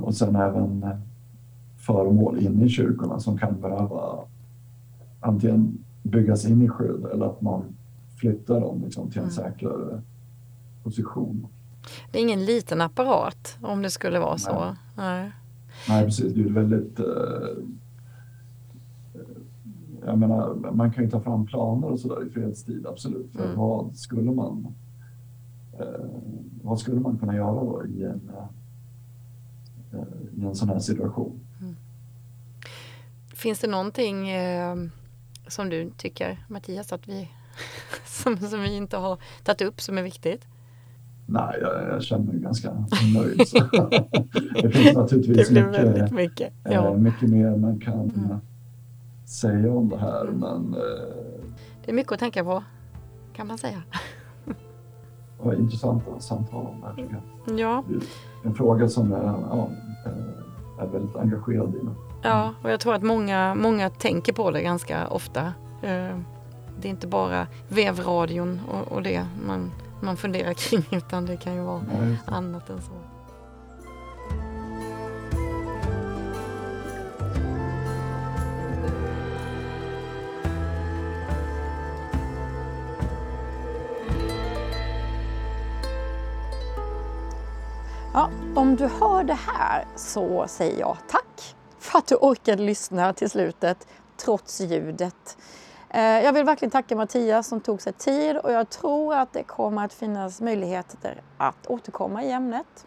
Och 0.02 0.14
sen 0.14 0.36
även 0.36 0.86
föremål 1.76 2.38
inne 2.38 2.64
i 2.64 2.68
kyrkorna 2.68 3.20
som 3.20 3.38
kan 3.38 3.60
behöva 3.60 4.18
antingen 5.20 5.78
byggas 6.02 6.46
in 6.46 6.62
i 6.62 6.68
skydd 6.68 7.06
eller 7.12 7.26
att 7.26 7.40
man 7.40 7.64
flyttar 8.16 8.60
dem 8.60 8.82
liksom 8.84 9.10
till 9.10 9.18
en 9.18 9.24
mm. 9.24 9.34
säkrare 9.34 10.02
position. 10.82 11.46
Det 12.12 12.18
är 12.18 12.22
ingen 12.22 12.44
liten 12.44 12.80
apparat 12.80 13.58
om 13.60 13.82
det 13.82 13.90
skulle 13.90 14.18
vara 14.18 14.38
så. 14.38 14.64
Nej, 14.64 14.74
Nej. 14.96 15.32
Nej 15.88 16.04
precis. 16.04 16.34
Det 16.34 16.40
är 16.40 16.52
väldigt... 16.52 17.00
Eh, 17.00 17.06
jag 20.06 20.18
menar, 20.18 20.54
man 20.72 20.92
kan 20.92 21.04
ju 21.04 21.10
ta 21.10 21.20
fram 21.20 21.46
planer 21.46 21.88
och 21.88 22.00
sådär 22.00 22.26
i 22.26 22.30
fredstid, 22.30 22.86
absolut. 22.86 23.32
För 23.32 23.44
mm. 23.44 23.58
vad 23.58 23.96
skulle 23.96 24.30
man 24.30 24.74
eh, 25.78 26.06
vad 26.62 26.80
skulle 26.80 27.00
man 27.00 27.18
kunna 27.18 27.36
göra 27.36 27.64
då 27.64 27.86
i 27.86 28.04
en, 28.04 28.30
eh, 29.92 30.42
i 30.42 30.46
en 30.46 30.54
sån 30.54 30.68
här 30.68 30.78
situation? 30.78 31.40
Mm. 31.60 31.76
Finns 33.34 33.58
det 33.58 33.66
någonting 33.66 34.28
eh, 34.28 34.76
som 35.48 35.68
du 35.70 35.90
tycker 35.96 36.44
Mattias 36.48 36.92
att 36.92 37.08
vi 37.08 37.28
som, 38.06 38.36
som 38.36 38.62
vi 38.62 38.76
inte 38.76 38.96
har 38.96 39.18
tagit 39.44 39.62
upp 39.62 39.80
som 39.80 39.98
är 39.98 40.02
viktigt? 40.02 40.46
Nej, 41.30 41.58
jag, 41.60 41.88
jag 41.88 42.02
känner 42.02 42.24
mig 42.24 42.40
ganska 42.40 42.86
nöjd. 43.14 43.38
det 44.62 44.70
finns 44.70 44.96
naturligtvis 44.96 45.48
det 45.48 45.64
mycket, 45.64 46.12
mycket. 46.12 46.52
Eh, 46.64 46.72
ja. 46.72 46.94
mycket 46.94 47.28
mer 47.28 47.56
man 47.56 47.80
kan 47.80 48.10
mm. 48.10 48.38
säga 49.26 49.72
om 49.72 49.88
det 49.88 49.98
här 49.98 50.24
men 50.24 50.74
eh, 50.74 51.44
Det 51.84 51.90
är 51.90 51.94
mycket 51.94 52.12
att 52.12 52.18
tänka 52.18 52.44
på 52.44 52.64
kan 53.32 53.46
man 53.46 53.58
säga. 53.58 53.82
var 55.42 55.54
intressanta 55.54 56.20
samtal 56.20 56.66
om 56.66 56.80
det 56.80 57.02
här. 57.02 57.58
Ja, 57.58 57.84
En 58.44 58.54
fråga 58.54 58.88
som 58.88 59.10
jag 59.10 59.24
ja, 59.24 59.70
eh, 60.06 60.84
är 60.84 60.86
väldigt 60.86 61.16
engagerad 61.16 61.74
i. 61.74 62.07
ja 62.22 62.54
och 62.62 62.70
jag 62.70 62.80
tror 62.80 62.94
att 62.94 63.02
många, 63.02 63.54
många 63.54 63.90
tänker 63.90 64.32
på 64.32 64.50
det 64.50 64.62
ganska 64.62 65.06
ofta. 65.08 65.40
Eh, 65.82 66.16
Det 66.80 66.88
är 66.88 66.90
inte 66.90 67.06
bara 67.06 67.46
vevradion 67.68 68.60
och, 68.70 68.92
och 68.92 69.02
det 69.02 69.26
man, 69.46 69.72
man 70.00 70.16
funderar 70.16 70.52
kring 70.52 70.84
utan 70.98 71.26
det 71.26 71.36
kan 71.36 71.54
ju 71.54 71.60
vara 71.60 71.80
det. 71.80 72.16
annat 72.26 72.70
än 72.70 72.82
så. 72.82 72.92
Ja, 88.14 88.30
om 88.54 88.76
du 88.76 88.86
hör 88.86 89.24
det 89.24 89.38
här 89.46 89.84
så 89.96 90.44
säger 90.48 90.80
jag 90.80 90.96
tack 91.10 91.24
för 91.88 91.98
att 91.98 92.06
du 92.06 92.14
orkade 92.14 92.62
lyssna 92.62 93.12
till 93.12 93.30
slutet 93.30 93.86
trots 94.16 94.60
ljudet. 94.60 95.38
Eh, 95.90 96.02
jag 96.02 96.32
vill 96.32 96.44
verkligen 96.44 96.70
tacka 96.70 96.96
Mattias 96.96 97.46
som 97.46 97.60
tog 97.60 97.82
sig 97.82 97.92
tid 97.92 98.36
och 98.36 98.52
jag 98.52 98.70
tror 98.70 99.14
att 99.14 99.32
det 99.32 99.42
kommer 99.42 99.84
att 99.84 99.92
finnas 99.92 100.40
möjligheter 100.40 101.22
att 101.38 101.66
återkomma 101.66 102.24
i 102.24 102.32
ämnet. 102.32 102.86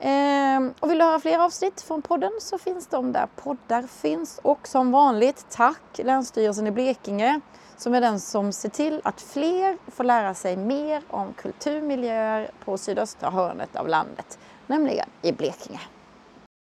Ehm, 0.00 0.74
och 0.80 0.90
vill 0.90 0.98
du 0.98 1.04
höra 1.04 1.20
fler 1.20 1.38
avsnitt 1.38 1.80
från 1.80 2.02
podden 2.02 2.32
så 2.40 2.58
finns 2.58 2.86
de 2.86 3.12
där 3.12 3.28
poddar 3.36 3.82
finns. 3.82 4.40
Och 4.42 4.68
som 4.68 4.90
vanligt, 4.90 5.46
tack 5.50 5.98
Länsstyrelsen 5.98 6.66
i 6.66 6.70
Blekinge 6.70 7.40
som 7.76 7.94
är 7.94 8.00
den 8.00 8.20
som 8.20 8.52
ser 8.52 8.68
till 8.68 9.00
att 9.04 9.20
fler 9.20 9.78
får 9.90 10.04
lära 10.04 10.34
sig 10.34 10.56
mer 10.56 11.02
om 11.08 11.32
kulturmiljöer 11.32 12.50
på 12.64 12.78
sydöstra 12.78 13.30
hörnet 13.30 13.76
av 13.76 13.88
landet, 13.88 14.38
nämligen 14.66 15.08
i 15.22 15.32
Blekinge. 15.32 15.80